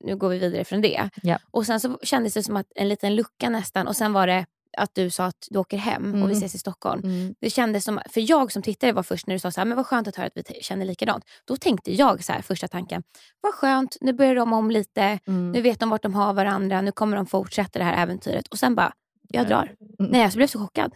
[0.00, 1.10] nu går vi vidare från det.
[1.22, 1.38] Ja.
[1.50, 4.46] Och sen så kändes det som att en liten lucka nästan och sen var det
[4.76, 6.36] att du sa att du åker hem och vi Mm.
[6.38, 7.00] ses i Stockholm.
[7.04, 7.34] Mm.
[7.40, 9.76] Det kändes som, för jag som tittare var först när du sa så här, men
[9.76, 11.24] vad skönt att höra att vi känner likadant.
[11.44, 13.02] Då tänkte jag så här, första tanken,
[13.40, 15.52] vad skönt, nu börjar de om lite, Mm.
[15.52, 18.48] nu vet de vart de har varandra, nu kommer de fortsätta det här äventyret.
[18.48, 18.92] Och sen bara,
[19.28, 19.74] jag drar.
[20.00, 20.10] Mm.
[20.12, 20.94] Nej, jag blev så chockad.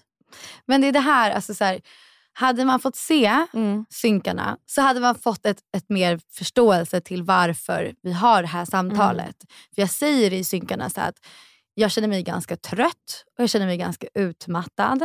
[0.66, 1.80] Men det är det här, alltså så här,
[2.32, 3.84] hade man fått se Mm.
[3.90, 8.64] synkarna så hade man fått ett, ett mer förståelse till varför vi har det här
[8.64, 9.36] samtalet.
[9.74, 11.14] För jag säger i synkarna så att
[11.74, 15.02] jag känner mig ganska trött och jag känner mig ganska utmattad.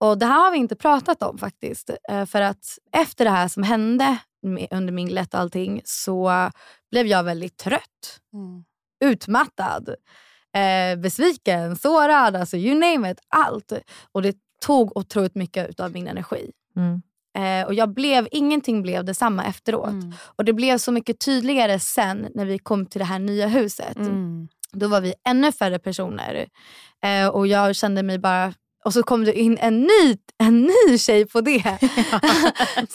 [0.00, 1.90] Och Det här har vi inte pratat om faktiskt.
[2.10, 4.16] Eh, För att efter det här som hände
[4.70, 6.50] under minglet och allting så
[6.90, 8.20] blev jag väldigt trött
[9.04, 9.88] utmattad,
[10.54, 13.72] eh, besviken, sårad, alltså you name it, allt.
[14.12, 16.50] Och det tog otroligt mycket av min energi.
[16.76, 17.02] Mm.
[17.38, 19.88] Eh, och jag blev, ingenting blev detsamma efteråt.
[19.88, 20.12] Mm.
[20.22, 23.96] Och det blev så mycket tydligare sen när vi kom till det här nya huset.
[23.96, 24.48] Mm.
[24.72, 26.48] Då var vi ännu färre personer.
[27.04, 28.54] Eh, och jag kände mig bara...
[28.84, 31.78] Och så kom det in en ny, en ny tjej på det.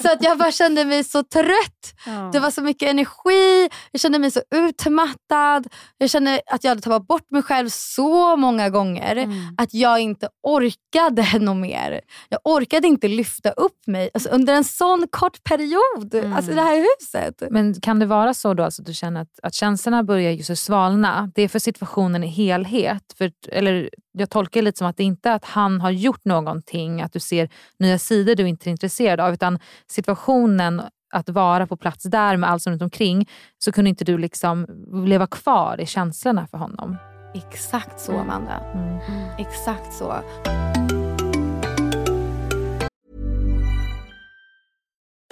[0.01, 1.93] så att jag bara kände mig så trött.
[2.05, 2.29] Ja.
[2.33, 5.67] Det var så mycket energi, jag kände mig så utmattad.
[5.97, 9.55] Jag kände att jag hade tappat bort mig själv så många gånger Mm.
[9.57, 12.01] att jag inte orkade något mer.
[12.29, 16.13] Jag orkade inte lyfta upp mig alltså, under en sån kort period.
[16.13, 16.33] Mm.
[16.33, 17.43] Alltså i det här huset.
[17.51, 20.63] Men kan det vara så då alltså att du känner att, att känslorna börjar just
[20.63, 21.31] svalna?
[21.35, 23.03] Det är för situationen i helhet?
[23.17, 26.25] För, eller jag tolkar det lite som att det inte är att han har gjort
[26.25, 27.49] någonting, att du ser
[27.79, 30.81] nya sidor du inte är intresserad av, utan situationen
[31.13, 34.67] att vara på plats där med allt som runt omkring så kunde inte du liksom
[35.07, 36.97] leva kvar i känslorna för honom.
[37.35, 38.59] Exakt så Amanda.
[38.73, 38.99] Mm.
[39.37, 40.21] Exakt så.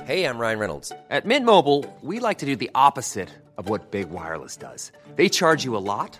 [0.05, 0.91] Hey, I'm Ryan Reynolds.
[1.09, 4.91] At Mint Mobile, we like to do the opposite of what Big Wireless does.
[5.15, 6.19] They charge you a lot,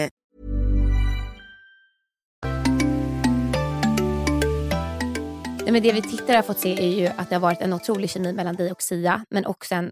[5.71, 7.73] Nej, men det vi tittare har fått se är ju att det har varit en
[7.73, 9.91] otrolig kemi mellan dig och Sia, men också en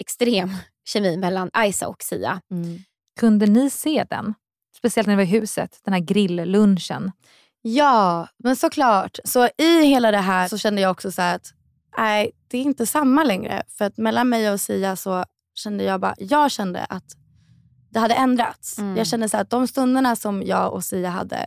[0.00, 0.50] extrem
[0.84, 2.40] kemi mellan Isa och Sia.
[3.20, 4.34] Kunde ni se den?
[4.76, 7.12] Speciellt när det var i huset, den här grilllunchen.
[7.62, 9.18] Ja, men såklart.
[9.24, 11.52] Så i hela det här så kände jag också så här att
[11.98, 13.62] nej, det är inte samma längre.
[13.68, 17.16] För att mellan mig och Sia så kände jag bara, jag kände att
[17.90, 18.78] det hade ändrats.
[18.78, 18.96] Mm.
[18.96, 21.46] Jag kände så här att de stunderna som jag och Sia hade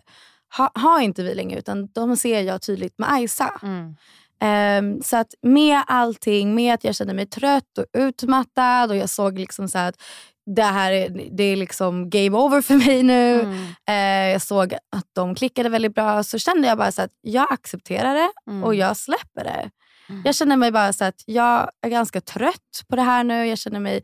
[0.57, 3.59] ha, har inte vi längre utan de ser jag tydligt med Aisa.
[3.63, 3.95] Mm.
[4.41, 9.09] Ehm, så att med allting, med att jag kände mig trött och utmattad och jag
[9.09, 10.01] såg liksom så att
[10.55, 13.41] det här är, det är liksom game over för mig nu.
[13.41, 13.65] Mm.
[13.87, 16.23] Eh, jag såg att de klickade väldigt bra.
[16.23, 18.63] Så kände jag bara så att jag accepterar det Mm.
[18.63, 19.69] och jag släpper det.
[20.23, 23.47] Jag känner mig bara så att jag är ganska trött på det här nu.
[23.47, 24.03] Jag känner mig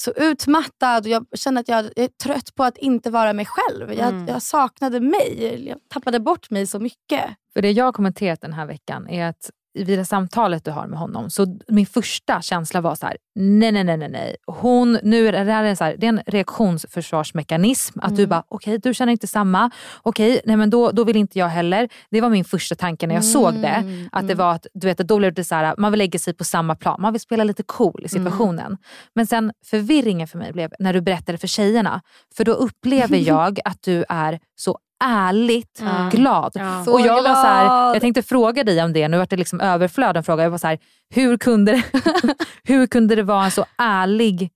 [0.00, 3.92] så utmattad och jag känner att jag är trött på att inte vara mig själv.
[3.92, 4.28] Jag, Mm.
[4.28, 5.64] jag saknade mig.
[5.68, 7.24] Jag tappade bort mig så mycket.
[7.52, 9.50] För det jag har kommenterat den här veckan är att
[9.84, 13.72] vid det samtalet du har med honom, så min första känsla var så här: nej,
[13.72, 14.36] nej, nej, nej, nej.
[14.46, 17.98] Hon, nu är det, här så här, det är en reaktionsförsvarsmekanism.
[18.02, 18.28] Att du Mm.
[18.30, 19.70] bara, okej, du känner inte samma.
[20.02, 21.88] Okej, nej men då, då vill inte jag heller.
[22.10, 23.68] Det var min första tanke när jag såg det.
[23.68, 24.38] Mm, Att det mm.
[24.46, 26.74] var att, du vet, då blev det så här, man vill lägga sig på samma
[26.74, 27.00] plan.
[27.02, 28.76] Man vill spela lite cool i situationen.
[29.14, 32.02] Men sen förvirringen för mig blev när du berättade för tjejerna.
[32.36, 36.10] För då upplever jag att du är så ärligt Mm.
[36.10, 36.52] glad.
[36.54, 36.80] Ja.
[36.92, 37.94] Och jag, var så här, glad.
[37.94, 40.42] jag tänkte fråga dig om det, nu vart det liksom överflöd av frågor.
[40.42, 40.78] Jag var så här,
[41.14, 41.82] hur kunde, det,
[42.64, 44.50] hur kunde det vara en så ärlig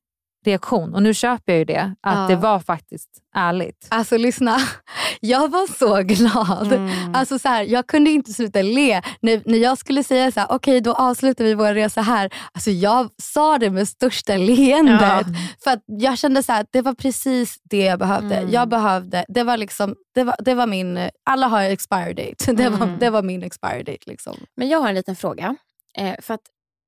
[0.46, 0.94] reaktion?
[0.94, 2.26] Och nu köper jag ju det, att Ja.
[2.28, 3.86] det var faktiskt ärligt.
[3.90, 4.58] Alltså lyssna,
[5.20, 6.72] jag var så glad.
[6.72, 7.14] Mm.
[7.14, 9.02] Alltså, så här, jag kunde inte sluta le.
[9.22, 12.30] När, när jag skulle säga så här, okej då avslutar vi vår resa här.
[12.52, 15.00] Alltså, jag sa det med största leendet.
[15.00, 15.24] Ja.
[15.64, 18.36] För att jag kände så här, att det var precis det jag behövde.
[18.36, 18.50] Mm.
[18.50, 22.52] Jag behövde, det var liksom, det var, det var min, alla har expire date.
[22.60, 22.98] Det, var, Mm.
[22.98, 23.98] det var min expire date.
[24.06, 24.36] Liksom.
[24.56, 25.56] Men jag har en liten fråga.
[25.98, 26.40] Eh, för att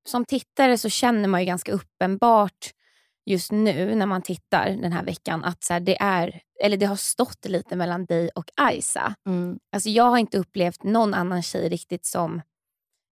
[0.09, 2.70] som tittare så känner man ju ganska uppenbart
[3.27, 6.87] just nu när man tittar den här veckan att så här, det, är, eller det
[6.87, 9.14] har stått lite mellan dig och Aisa.
[9.27, 9.59] Mm.
[9.73, 12.43] Alltså, jag har inte upplevt någon annan tjej riktigt som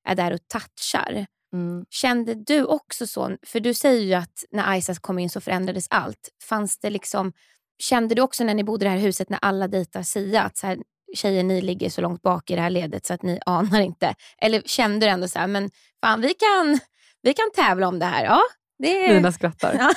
[0.09, 1.27] är där och touchar.
[1.53, 1.85] Mm.
[1.91, 3.37] Kände du också så?
[3.47, 6.29] För du säger ju att när Aisa kom in så förändrades allt.
[6.49, 7.33] Fanns det liksom,
[7.79, 10.57] kände du också när ni bodde i det här huset när alla dejtar Sia att
[10.57, 10.79] så här,
[11.15, 14.15] tjejer ni ligger så långt bak i det här ledet så att ni anar inte?
[14.39, 16.79] Eller kände du ändå så här, men fan vi kan,
[17.23, 18.25] vi kan tävla om det här?
[18.25, 18.41] Ja,
[18.83, 19.15] det är...
[19.15, 19.81] Lina skrattar.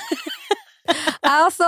[1.20, 1.64] Alltså,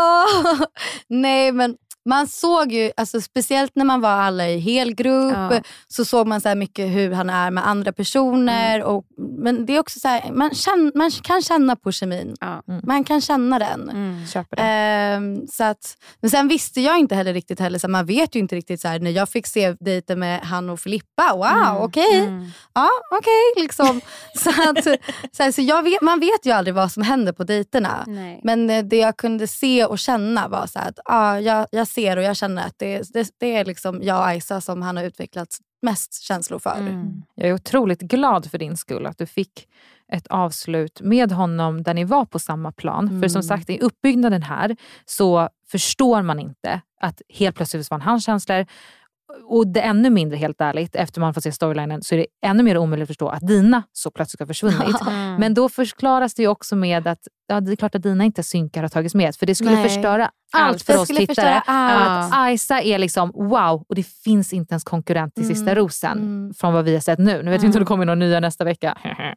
[1.09, 1.77] nej men
[2.07, 5.61] man såg ju, alltså, speciellt när man var alla i helgrupp, Ja.
[5.89, 8.77] så såg man så här mycket hur han är med andra personer.
[8.77, 8.87] Mm.
[8.89, 9.05] Och,
[9.39, 12.37] men det är också så här, man, känn, man kan känna på kemin.
[12.41, 12.63] Ja.
[12.83, 13.91] Man kan känna den.
[13.91, 14.27] Mm.
[14.27, 14.63] Köper det.
[14.63, 18.41] Ehm, så att, men sen visste jag inte heller riktigt heller, så man vet ju
[18.41, 21.77] inte riktigt så här, när jag fick se dejten med han och Filippa, wow Mm.
[21.77, 22.19] okej.
[22.19, 22.47] Mm.
[22.75, 23.63] Ja, okej.
[23.63, 24.01] liksom.
[24.35, 24.85] så att,
[25.37, 28.05] så här, så jag vet, man vet ju aldrig vad som händer på dejterna.
[28.07, 28.41] Nej.
[28.45, 31.89] Men eh, det jag kunde se och känna var så här att ah, jag, jag
[31.97, 34.97] ser och jag känner att det, det, det är liksom jag och Aisa som han
[34.97, 36.77] har utvecklat mest känslor för.
[36.79, 37.23] Mm.
[37.35, 39.69] Jag är otroligt glad för din skull att du fick
[40.13, 43.21] ett avslut med honom där ni var på samma plan.
[43.23, 43.43] För som Mm.
[43.43, 48.67] sagt, i uppbyggnaden här så förstår man inte att helt plötsligt försvann hans känslor
[49.49, 52.63] och det ännu mindre, helt ärligt, efter man får se storylinen, så är det ännu
[52.63, 54.97] mer omöjligt att förstå att Dina så plötsligt har försvunnit.
[55.07, 55.41] Mm.
[55.41, 58.83] Men då förklaras det också med att ja, det är klart att Dina inte synkar
[58.83, 59.37] har tagits med.
[59.37, 59.89] För det skulle Nej.
[59.89, 60.69] förstöra Allt.
[60.69, 61.27] allt för Det oss tittare.
[61.27, 62.33] förstöra allt.
[62.35, 65.75] Att Isa är liksom wow och det finns inte ens konkurrent till Sista Mm.
[65.75, 66.55] rosen Mm.
[66.55, 67.43] från vad vi har sett nu.
[67.43, 68.99] Nu vet jag inte om det kommer några nya nästa vecka.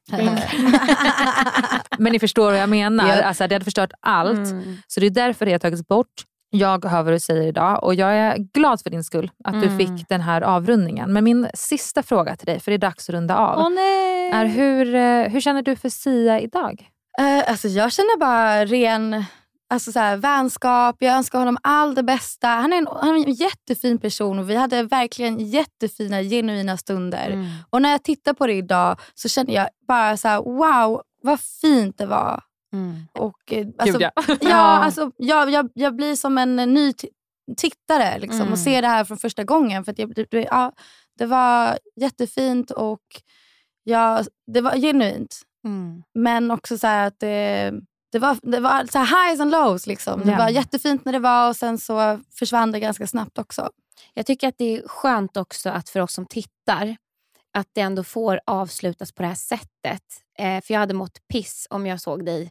[1.97, 3.07] Men ni förstår vad jag menar.
[3.07, 3.23] Ja.
[3.23, 4.51] Alltså, det hade förstört allt.
[4.51, 4.77] Mm.
[4.87, 6.07] Så det är därför det har tagits bort.
[6.49, 9.67] Jag hör vad du säger idag och jag är glad för din skull att du
[9.67, 9.77] Mm.
[9.77, 11.13] fick den här avrundningen.
[11.13, 14.31] Men min sista fråga till dig, för det är dags att runda av, nej!
[14.31, 16.89] är hur, eh, hur känner du för Sia idag?
[17.19, 19.23] Eh, alltså jag känner bara ren
[19.69, 20.95] alltså så här, vänskap.
[20.99, 22.47] Jag önskar honom all det bästa.
[22.47, 27.29] Han är, en, han är en jättefin person och vi hade verkligen jättefina, genuina stunder.
[27.29, 27.47] Mm.
[27.69, 31.39] Och när jag tittar på det idag så känner jag bara så här, wow, vad
[31.61, 32.41] fint det var.
[32.73, 32.95] Mm.
[33.13, 34.37] Och, eh, alltså, Gud, ja.
[34.41, 36.93] ja, alltså, jag, jag, jag blir som en eh, ny
[37.57, 38.51] tittare liksom, Mm.
[38.53, 39.85] och ser det här för första gången.
[39.85, 40.73] För jag, det, ja,
[41.17, 43.01] det var jättefint och
[43.83, 45.41] ja, det var genuint.
[45.65, 46.03] Mm.
[46.13, 47.71] Men också så här att det,
[48.11, 49.87] det var, det var så highs and lows.
[49.87, 50.21] Liksom.
[50.25, 50.37] Det Ja.
[50.37, 53.69] var jättefint när det var och sen så försvann det ganska snabbt också.
[54.13, 56.97] Jag tycker att det är skönt också att för oss som tittar
[57.53, 60.03] att det ändå får avslutas på det här sättet.
[60.39, 62.49] Eh, för jag hade mått piss om jag såg dig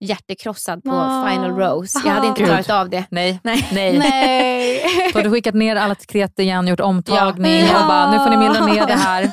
[0.00, 1.30] hjärtekrossad på Ah.
[1.30, 2.00] Final Rose.
[2.04, 2.48] Jag hade inte Gud.
[2.48, 3.04] klarat av det.
[3.10, 3.40] Nej.
[3.44, 3.68] Nej.
[3.72, 3.98] Nej.
[3.98, 5.10] Nej.
[5.12, 7.80] Då har du skickat ner alla kreti igen, gjort omtagning Ja.
[7.80, 9.32] och bara nu får ni mildra ner det här.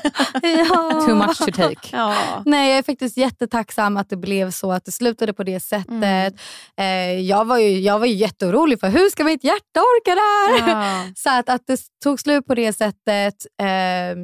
[0.69, 1.01] ja.
[1.07, 1.89] Too much to take.
[1.91, 2.15] Ja.
[2.45, 6.33] Nej, jag är faktiskt jättetacksam att det blev så, att det slutade på det sättet.
[6.79, 10.65] Eh, jag, var ju, jag var ju jätteorolig för hur ska mitt hjärta orka det
[10.65, 10.71] här?
[10.83, 11.03] Ja.
[11.15, 14.17] Så att, att det tog slut på det sättet, eh,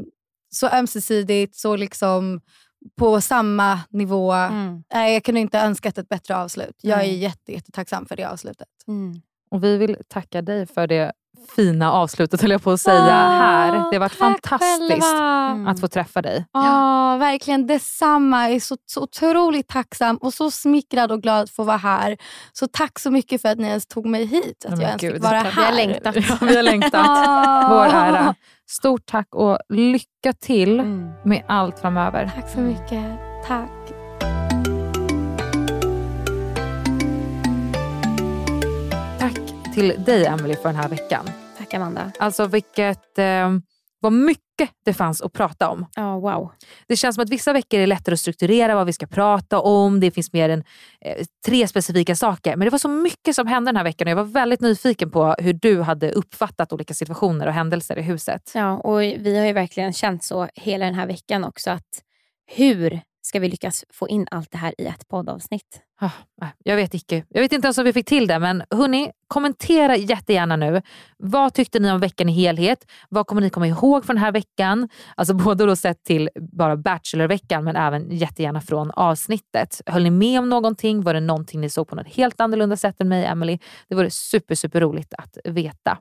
[0.56, 2.42] så ömsesidigt, så liksom
[2.98, 4.32] på samma nivå.
[4.32, 4.84] Mm.
[4.94, 6.76] Nej, jag kunde inte önskat ett bättre avslut.
[6.82, 7.18] Jag är Nej.
[7.18, 8.68] jätte, jättetacksam för det avslutet.
[8.88, 9.22] Mm.
[9.52, 11.12] Och vi vill tacka dig för det
[11.56, 13.72] fina avslutet höll jag på att säga här.
[13.72, 15.50] Det har varit fantastiskt själva.
[15.52, 15.68] Mm.
[15.68, 16.46] att få träffa dig.
[16.54, 18.48] Ja, verkligen detsamma.
[18.48, 22.18] Jag är så, så otroligt tacksam och så smickrad och glad att få vara här.
[22.54, 24.66] Så tack så mycket för att ni ens tog mig hit.
[24.66, 25.52] Att Men jag ens gud, fick vara här.
[25.56, 26.16] Vi har längtat.
[26.16, 26.92] Ja, vi har längtat.
[27.70, 28.36] Vår ära.
[28.72, 31.12] Stort tack och lycka till Mm.
[31.26, 32.32] med allt framöver.
[32.36, 33.20] Tack så mycket.
[33.48, 33.70] Tack.
[39.20, 41.26] Tack till dig Emily för den här veckan.
[41.58, 42.12] Tack Amanda.
[42.20, 43.50] Alltså vilket, eh,
[44.00, 45.86] vad mycket det fanns att prata om.
[45.96, 46.52] Ja, wow.
[46.88, 50.00] Det känns som att vissa veckor är lättare att strukturera vad vi ska prata om.
[50.00, 50.64] Det finns mer än
[51.02, 52.56] eh, tre specifika saker.
[52.56, 55.12] Men det var så mycket som hände den här veckan och jag var väldigt nyfiken
[55.12, 58.52] på hur du hade uppfattat olika situationer och händelser i huset.
[58.56, 62.04] Ja, och vi har ju verkligen känt så hela den här veckan också att
[62.56, 65.82] hur ska vi lyckas få in allt det här i ett poddavsnitt?
[66.02, 66.12] Ah,
[66.42, 67.24] nej, jag vet inte.
[67.30, 70.82] Jag vet inte ens om vi fick till det, men hörni, kommentera jättegärna nu.
[71.18, 72.86] Vad tyckte ni om veckan i helhet?
[73.10, 74.90] Vad kommer ni komma ihåg från den här veckan?
[75.16, 79.82] Alltså både då sett till bara Bachelorveckan, men även jättegärna från avsnittet.
[79.86, 81.02] Höll ni med om någonting?
[81.02, 83.60] Var det någonting ni såg på något helt annorlunda sätt än mig, Emily?
[83.88, 85.98] Det vore super, super roligt att veta.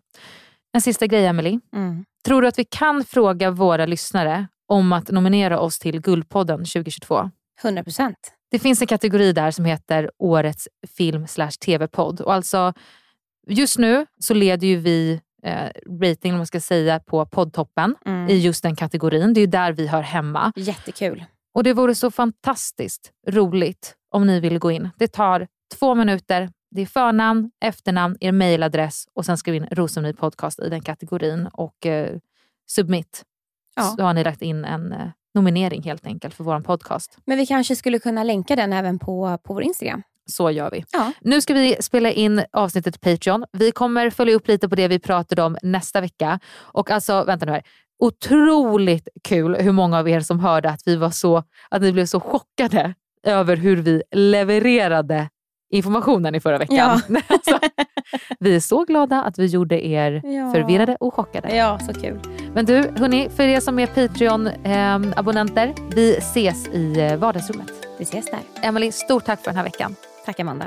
[0.72, 1.58] En sista grej, Emily.
[1.74, 2.04] Mm.
[2.24, 7.30] Tror du att vi kan fråga våra lyssnare om att nominera oss till Guldpodden 2022?
[7.62, 8.16] 100 procent.
[8.50, 12.20] Det finns en kategori där som heter Årets film slash tv-podd.
[12.20, 12.72] Och alltså,
[13.48, 15.68] just nu så leder ju vi eh,
[16.02, 18.28] rating, om man ska säga, på poddtoppen Mm.
[18.28, 19.34] i just den kategorin.
[19.34, 20.52] Det är ju där vi hör hemma.
[20.56, 21.24] Jättekul.
[21.54, 24.88] Och det vore så fantastiskt roligt om ni ville gå in.
[24.98, 25.46] Det tar
[25.78, 26.50] två minuter.
[26.70, 30.80] Det är förnamn, efternamn, er mailadress och sen ska vi in Rosemarie Podcast i den
[30.82, 32.16] kategorin och eh,
[32.70, 33.24] submit.
[33.78, 33.94] Ja.
[33.98, 34.98] Så har ni lagt in en eh,
[35.34, 37.18] nominering helt enkelt för vår podcast.
[37.26, 40.02] Men vi kanske skulle kunna länka den även på, på vår Instagram.
[40.26, 40.84] Så gör vi.
[40.92, 41.12] Ja.
[41.20, 43.44] Nu ska vi spela in avsnittet Patreon.
[43.52, 46.40] Vi kommer följa upp lite på det vi pratade om nästa vecka.
[46.58, 47.62] Och alltså, vänta nu här.
[47.98, 52.06] Otroligt kul hur många av er som hörde att vi var så, att ni blev
[52.06, 52.94] så chockade
[53.26, 55.28] över hur vi levererade
[55.70, 56.76] informationen i förra veckan.
[56.76, 57.00] Ja.
[57.28, 57.58] alltså,
[58.40, 60.52] vi är så glada att vi gjorde er Ja.
[60.52, 61.56] förvirrade och chockade.
[61.56, 62.20] Ja, så kul.
[62.58, 67.72] Men du, hörni, för er som är Patreon-abonnenter, vi ses i eh, vardagsrummet.
[67.98, 68.40] Vi ses där.
[68.62, 69.96] Emily, stort tack för den här veckan.
[70.24, 70.66] Tack Amanda.